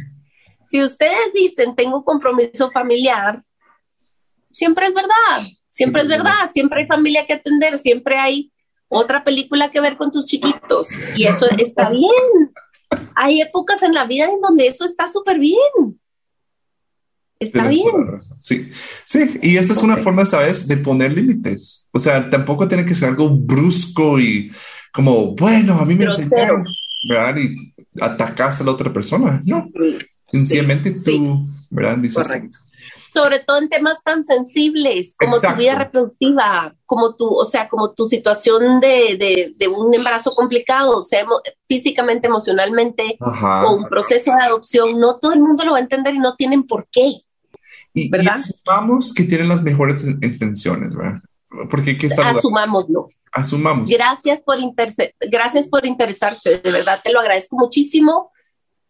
Si 0.66 0.82
ustedes 0.82 1.34
dicen, 1.34 1.76
tengo 1.76 1.98
un 1.98 2.04
compromiso 2.04 2.72
familiar, 2.72 3.44
siempre 4.50 4.88
es 4.88 4.94
verdad, 4.94 5.42
siempre 5.74 6.04
es 6.04 6.08
verdad, 6.08 6.52
siempre 6.54 6.82
hay 6.82 6.88
familia 6.88 7.26
que 7.26 7.34
atender, 7.34 7.78
siempre 7.80 8.18
hay 8.18 8.52
otra 8.88 9.24
película 9.24 9.72
que 9.72 9.82
ver 9.82 9.98
con 9.98 10.12
tus 10.12 10.26
chiquitos. 10.26 10.90
Y 11.16 11.26
eso 11.26 11.48
está 11.58 11.90
bien. 11.90 12.52
Hay 13.16 13.42
épocas 13.42 13.82
en 13.82 13.94
la 13.94 14.06
vida 14.06 14.26
en 14.26 14.40
donde 14.40 14.68
eso 14.68 14.86
está 14.86 15.08
súper 15.08 15.40
bien. 15.40 15.58
Está 17.40 17.68
bien. 17.68 17.86
Sí, 18.40 18.72
sí, 19.04 19.40
y 19.42 19.58
esa 19.58 19.74
es 19.74 19.82
una 19.82 19.98
forma, 19.98 20.26
¿sabes?, 20.26 20.68
de 20.68 20.78
poner 20.78 21.12
límites. 21.12 21.90
O 21.92 21.98
sea, 21.98 22.30
tampoco 22.30 22.68
tiene 22.68 22.86
que 22.86 22.96
ser 22.96 23.10
algo 23.10 23.32
brusco 23.32 24.20
y 24.20 24.52
como, 24.94 25.34
bueno, 25.36 25.80
a 25.80 25.86
mí 25.86 25.96
me 25.96 26.06
enseñaron, 26.06 26.64
¿verdad? 27.10 27.36
Y 27.38 27.74
atacas 28.00 28.62
a 28.62 28.64
la 28.64 28.72
otra 28.72 28.94
persona. 28.94 29.42
No, 29.44 29.68
sencillamente 30.22 30.92
tú, 30.92 31.44
¿verdad? 31.72 31.98
Dices, 31.98 32.30
sobre 33.14 33.40
todo 33.40 33.58
en 33.60 33.70
temas 33.70 34.04
tan 34.04 34.24
sensibles 34.24 35.16
como 35.20 35.40
tu 35.40 35.56
vida 35.56 35.76
reproductiva, 35.76 36.76
como 36.86 37.16
tu, 37.16 37.28
o 37.28 37.46
sea, 37.46 37.70
como 37.70 37.94
tu 37.94 38.06
situación 38.06 38.80
de, 38.80 39.54
de, 39.58 39.68
un 39.68 39.94
embarazo 39.94 40.32
complicado, 40.36 41.00
o 41.00 41.04
sea, 41.04 41.26
físicamente, 41.68 42.28
emocionalmente, 42.28 43.18
o 43.20 43.76
un 43.76 43.88
proceso 43.88 44.32
de 44.36 44.44
adopción, 44.44 45.00
no 45.00 45.20
todo 45.20 45.34
el 45.34 45.42
mundo 45.42 45.64
lo 45.64 45.74
va 45.74 45.78
a 45.78 45.82
entender 45.82 46.16
y 46.16 46.20
no 46.20 46.36
tienen 46.36 46.64
por 46.64 46.88
qué. 46.92 47.22
Y, 47.94 48.10
¿verdad? 48.10 48.36
asumamos 48.36 49.14
que 49.14 49.24
tienen 49.24 49.48
las 49.48 49.62
mejores 49.62 50.04
intenciones, 50.04 50.96
¿verdad? 50.96 51.22
Porque 51.70 51.98
que 51.98 52.08
Asumámoslo. 52.08 53.10
Asumamos. 53.32 53.90
Gracias 53.90 54.42
por, 54.42 54.58
gracias 55.30 55.68
por 55.68 55.86
interesarse, 55.86 56.60
de 56.60 56.72
verdad 56.72 57.00
te 57.04 57.12
lo 57.12 57.20
agradezco 57.20 57.56
muchísimo. 57.58 58.32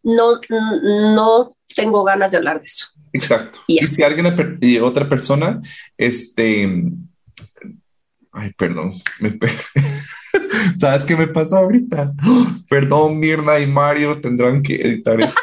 No, 0.04 0.34
no 0.50 1.52
tengo 1.76 2.04
ganas 2.04 2.32
de 2.32 2.38
hablar 2.38 2.60
de 2.60 2.66
eso. 2.66 2.88
Exacto. 3.14 3.60
Y 3.68 3.88
si 3.88 4.04
alguien, 4.04 4.58
y 4.60 4.80
otra 4.80 5.08
persona, 5.08 5.62
este, 5.98 6.84
ay, 8.32 8.52
perdón, 8.58 8.92
¿sabes 10.80 11.06
qué 11.06 11.16
me 11.16 11.28
pasa 11.28 11.60
ahorita? 11.60 12.14
Perdón, 12.70 13.20
Mirna 13.20 13.60
y 13.60 13.68
Mario 13.68 14.20
tendrán 14.20 14.64
que 14.64 14.76
editar 14.76 15.22
esto. 15.22 15.42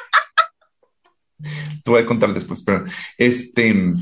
Te 1.84 1.90
voy 1.90 2.02
a 2.02 2.06
contar 2.06 2.34
después, 2.34 2.62
pero 2.62 2.84
este, 3.16 3.94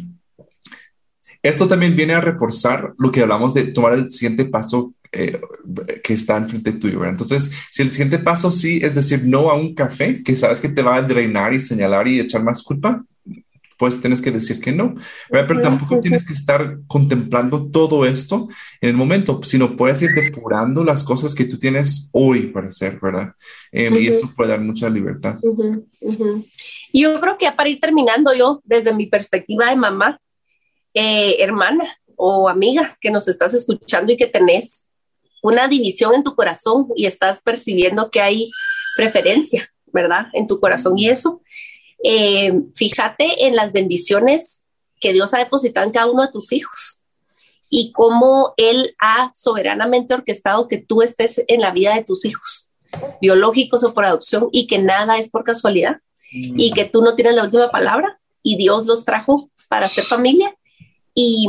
esto 1.43 1.69
también 1.69 1.95
viene 1.95 2.15
a 2.15 2.21
reforzar 2.21 2.95
lo 2.99 3.13
que 3.13 3.21
hablamos 3.21 3.55
de 3.55 3.67
tomar 3.67 3.93
el 3.93 4.11
siguiente 4.11 4.47
paso 4.47 4.95
eh, 5.13 5.41
que 6.03 6.15
está 6.15 6.37
enfrente 6.37 6.73
tuyo. 6.73 7.05
Entonces, 7.05 7.53
si 7.71 7.83
el 7.83 7.93
siguiente 7.93 8.19
paso 8.19 8.51
sí 8.51 8.81
es 8.83 8.95
decir 8.95 9.25
no 9.25 9.51
a 9.51 9.55
un 9.55 9.75
café 9.75 10.23
que 10.23 10.37
sabes 10.37 10.61
que 10.61 10.69
te 10.69 10.83
va 10.83 10.97
a 10.97 11.03
drenar 11.03 11.55
y 11.55 11.61
señalar 11.61 12.09
y 12.09 12.19
echar 12.19 12.43
más 12.43 12.63
culpa, 12.63 13.05
pues 13.79 14.01
tienes 14.01 14.21
que 14.21 14.31
decir 14.31 14.61
que 14.61 14.73
no, 14.73 14.97
pero 15.31 15.61
tampoco 15.61 16.01
tienes 16.01 16.25
que 16.25 16.33
estar 16.33 16.79
contemplando 16.87 17.71
todo 17.71 18.05
esto 18.05 18.49
en 18.81 18.91
el 18.91 18.97
momento, 18.97 19.41
sino 19.45 19.77
puedes 19.77 20.03
ir 20.03 20.11
depurando 20.11 20.83
las 20.83 21.05
cosas 21.05 21.35
que 21.35 21.45
tú 21.45 21.59
tienes 21.59 22.11
hoy 22.13 22.49
para 22.49 22.69
hacer, 22.69 22.99
¿verdad? 23.01 23.33
Em, 23.71 23.95
y 23.97 24.09
eso 24.09 24.31
puede 24.35 24.51
dar 24.51 24.61
mucha 24.61 24.91
libertad. 24.91 25.39
Yo 26.93 27.21
creo 27.21 27.39
que 27.39 27.51
para 27.53 27.69
ir 27.69 27.79
terminando 27.79 28.35
yo, 28.35 28.61
desde 28.65 28.93
mi 28.93 29.07
perspectiva 29.07 29.71
de 29.71 29.77
mamá, 29.77 30.21
eh, 30.95 31.37
hermana 31.39 31.85
o 32.17 32.49
amiga 32.49 32.99
que 33.01 33.11
nos 33.11 33.29
estás 33.29 33.55
escuchando 33.55 34.13
y 34.13 34.17
que 34.17 34.27
tenés 34.27 34.89
una 35.43 35.69
división 35.69 36.15
en 36.15 36.25
tu 36.25 36.35
corazón 36.35 36.89
y 36.97 37.07
estás 37.07 37.41
percibiendo 37.41 38.11
que 38.11 38.21
hay 38.21 38.49
preferencia, 38.97 39.71
¿verdad? 39.87 40.27
En 40.33 40.49
tu 40.49 40.59
corazón 40.59 40.99
y 40.99 41.09
eso. 41.09 41.43
Eh, 42.03 42.53
fíjate 42.75 43.47
en 43.47 43.57
las 43.57 43.73
bendiciones 43.73 44.65
que 45.01 45.13
Dios 45.13 45.35
ha 45.35 45.39
depositado 45.39 45.87
en 45.87 45.93
cada 45.93 46.11
uno 46.11 46.23
de 46.23 46.33
tus 46.33 46.53
hijos 46.53 47.03
y 47.69 47.93
cómo 47.93 48.55
Él 48.57 48.95
ha 48.99 49.31
soberanamente 49.35 50.15
orquestado 50.15 50.69
que 50.69 50.79
tú 50.79 51.03
estés 51.03 51.43
en 51.49 51.61
la 51.61 51.71
vida 51.71 51.95
de 51.95 52.05
tus 52.05 52.25
hijos, 52.25 52.71
biológicos 53.21 53.85
o 53.85 53.95
por 53.95 54.05
adopción, 54.05 54.49
y 54.53 54.67
que 54.67 54.79
nada 54.79 55.19
es 55.19 55.29
por 55.29 55.45
casualidad 55.45 55.99
y 56.31 56.73
que 56.73 56.85
tú 56.85 57.03
no 57.03 57.15
tienes 57.15 57.35
la 57.35 57.45
última 57.45 57.71
palabra 57.71 58.21
y 58.43 58.57
Dios 58.57 58.87
los 58.87 59.05
trajo 59.05 59.51
para 59.69 59.89
ser 59.89 60.05
familia 60.05 60.55
y, 61.15 61.49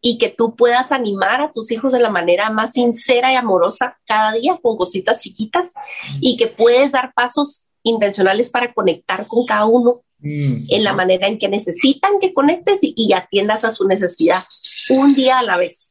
y 0.00 0.18
que 0.18 0.28
tú 0.28 0.56
puedas 0.56 0.92
animar 0.92 1.40
a 1.40 1.52
tus 1.52 1.70
hijos 1.70 1.92
de 1.92 2.00
la 2.00 2.10
manera 2.10 2.50
más 2.50 2.72
sincera 2.72 3.32
y 3.32 3.36
amorosa 3.36 3.98
cada 4.06 4.32
día 4.32 4.58
con 4.62 4.76
cositas 4.76 5.18
chiquitas 5.18 5.72
y 6.20 6.36
que 6.36 6.48
puedes 6.48 6.92
dar 6.92 7.12
pasos 7.14 7.66
intencionales 7.82 8.50
para 8.50 8.72
conectar 8.72 9.26
con 9.26 9.46
cada 9.46 9.66
uno 9.66 10.02
mm. 10.18 10.64
en 10.68 10.84
la 10.84 10.92
manera 10.92 11.26
en 11.26 11.38
que 11.38 11.48
necesitan 11.48 12.20
que 12.20 12.32
conectes 12.32 12.78
y, 12.82 13.12
atiendas 13.12 13.64
a 13.64 13.70
su 13.70 13.86
necesidad 13.86 14.42
un 14.90 15.14
día 15.14 15.38
a 15.38 15.42
la 15.42 15.56
vez. 15.56 15.88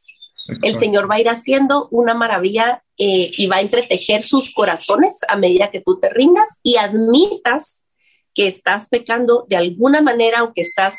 El 0.62 0.74
Señor 0.76 1.08
va 1.10 1.16
a 1.16 1.20
ir 1.20 1.28
haciendo 1.28 1.88
una 1.90 2.14
maravilla 2.14 2.82
eh, 2.98 3.30
y 3.36 3.46
va 3.46 3.56
a 3.56 3.60
entretejer 3.60 4.22
sus 4.22 4.52
corazones 4.52 5.20
a 5.28 5.36
medida 5.36 5.70
que 5.70 5.80
tú 5.80 6.00
te 6.00 6.08
rindas 6.08 6.48
y 6.62 6.76
admitas 6.76 7.84
que 8.34 8.46
estás 8.46 8.88
pecando 8.88 9.46
de 9.48 9.56
alguna 9.56 10.00
manera 10.00 10.42
o 10.42 10.52
que 10.52 10.62
estás 10.62 10.94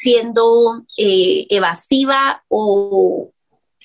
siendo 0.00 0.84
eh, 0.98 1.46
evasiva 1.48 2.44
o 2.48 3.32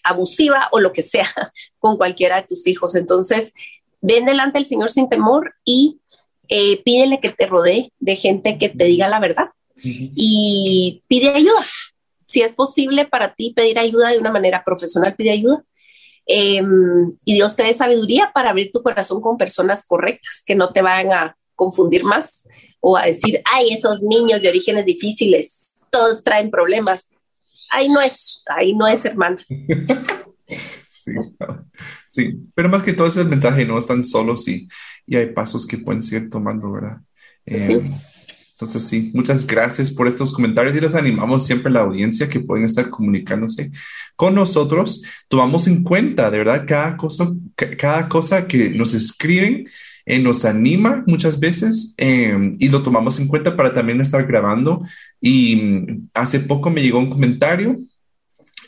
abusiva 0.04 0.70
o 0.72 0.80
lo 0.80 0.94
que 0.94 1.04
sea 1.04 1.28
con 1.80 1.98
cualquiera 1.98 2.38
de 2.38 2.48
tus 2.48 2.66
hijos. 2.68 2.96
Entonces, 2.96 3.54
ven 4.02 4.26
delante 4.26 4.60
del 4.60 4.68
Señor 4.68 4.90
sin 4.90 5.10
temor 5.10 5.54
y 5.66 6.00
eh, 6.50 6.82
pídele 6.84 7.20
que 7.20 7.30
te 7.30 7.46
rodee 7.46 7.92
de 8.00 8.16
gente 8.16 8.58
que 8.58 8.70
te 8.70 8.86
diga 8.86 9.10
la 9.10 9.20
verdad 9.20 9.50
y 9.84 11.02
pide 11.08 11.30
ayuda. 11.30 11.66
Si 12.26 12.42
es 12.42 12.54
posible 12.54 13.06
para 13.06 13.34
ti 13.36 13.54
pedir 13.56 13.80
ayuda 13.80 14.10
de 14.10 14.20
una 14.20 14.32
manera 14.32 14.64
profesional, 14.66 15.16
pide 15.16 15.32
ayuda. 15.32 15.64
Em, 16.26 17.14
y 17.24 17.36
Dios 17.36 17.56
te 17.56 17.64
dé 17.64 17.74
sabiduría 17.74 18.32
para 18.34 18.50
abrir 18.50 18.70
tu 18.72 18.84
corazón 18.84 19.22
con 19.22 19.38
personas 19.38 19.86
correctas 19.86 20.44
que 20.46 20.56
no 20.56 20.74
te 20.74 20.82
vayan 20.82 21.14
a 21.14 21.38
confundir 21.56 22.04
más 22.04 22.48
o 22.82 22.98
a 22.98 23.06
decir, 23.06 23.42
ay, 23.46 23.70
esos 23.72 24.04
niños 24.04 24.42
de 24.42 24.50
orígenes 24.50 24.86
difíciles, 24.86 25.72
todos 25.90 26.24
traen 26.24 26.52
problemas. 26.52 27.10
Ahí 27.72 27.88
no 27.88 28.02
es, 28.02 28.44
ahí 28.48 28.76
no 28.76 28.88
es, 28.88 29.06
hermano. 29.06 29.38
sí, 30.94 31.12
sí, 32.10 32.38
pero 32.56 32.70
más 32.70 32.84
que 32.84 32.94
todo 32.94 33.08
es 33.08 33.18
el 33.18 33.28
mensaje, 33.28 33.66
no 33.66 33.78
están 33.78 34.04
solos 34.04 34.48
y, 34.48 34.68
y 35.06 35.16
hay 35.16 35.28
pasos 35.28 35.66
que 35.66 35.78
pueden 35.78 36.02
seguir 36.02 36.30
tomando, 36.30 36.72
¿verdad? 36.72 36.98
Eh, 37.46 37.82
entonces, 38.52 38.88
sí, 38.88 39.12
muchas 39.14 39.46
gracias 39.46 39.92
por 39.92 40.08
estos 40.08 40.34
comentarios 40.34 40.76
y 40.76 40.82
les 40.82 40.96
animamos 40.96 41.46
siempre 41.46 41.70
a 41.70 41.74
la 41.74 41.82
audiencia 41.82 42.28
que 42.28 42.40
pueden 42.40 42.66
estar 42.66 42.90
comunicándose 42.90 43.72
con 44.16 44.34
nosotros. 44.34 45.04
Tomamos 45.28 45.68
en 45.68 45.84
cuenta, 45.84 46.32
de 46.32 46.40
verdad, 46.40 46.66
cada 46.68 46.98
cosa, 46.98 47.30
cada 47.78 48.10
cosa 48.10 48.48
que 48.48 48.72
nos 48.72 48.96
escriben 48.96 49.68
eh, 50.10 50.20
nos 50.20 50.46
anima 50.46 51.04
muchas 51.06 51.38
veces 51.38 51.94
em, 51.98 52.56
y 52.60 52.70
lo 52.70 52.82
tomamos 52.82 53.20
en 53.20 53.28
cuenta 53.28 53.58
para 53.58 53.74
también 53.74 54.00
estar 54.00 54.26
grabando. 54.26 54.82
Y 55.20 55.58
mm, 55.58 56.10
hace 56.14 56.40
poco 56.40 56.70
me 56.70 56.82
llegó 56.82 57.00
un 57.00 57.10
comentario 57.10 57.78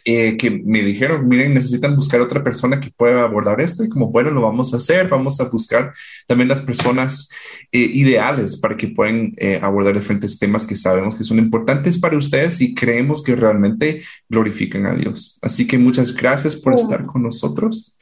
eh, 0.05 0.37
que 0.37 0.49
me 0.51 0.81
dijeron, 0.81 1.27
miren, 1.27 1.53
necesitan 1.53 1.95
buscar 1.95 2.21
otra 2.21 2.43
persona 2.43 2.79
que 2.79 2.91
pueda 2.91 3.21
abordar 3.23 3.61
esto 3.61 3.83
y 3.83 3.89
como 3.89 4.07
bueno, 4.07 4.31
lo 4.31 4.41
vamos 4.41 4.73
a 4.73 4.77
hacer, 4.77 5.07
vamos 5.07 5.39
a 5.39 5.45
buscar 5.45 5.93
también 6.27 6.47
las 6.47 6.61
personas 6.61 7.29
eh, 7.71 7.79
ideales 7.79 8.57
para 8.57 8.77
que 8.77 8.87
puedan 8.87 9.33
abordar 9.61 9.93
diferentes 9.93 10.37
temas 10.39 10.65
que 10.65 10.75
sabemos 10.75 11.15
que 11.15 11.23
son 11.23 11.39
importantes 11.39 11.97
para 11.97 12.17
ustedes 12.17 12.61
y 12.61 12.73
creemos 12.73 13.23
que 13.23 13.35
realmente 13.35 14.03
glorifican 14.27 14.85
a 14.85 14.95
Dios. 14.95 15.39
Así 15.41 15.67
que 15.67 15.77
muchas 15.77 16.15
gracias 16.15 16.55
por 16.55 16.73
estar 16.73 17.05
con 17.05 17.23
nosotros 17.23 17.97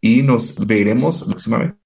y 0.00 0.22
nos 0.22 0.66
veremos 0.66 1.24
próximamente. 1.24 1.85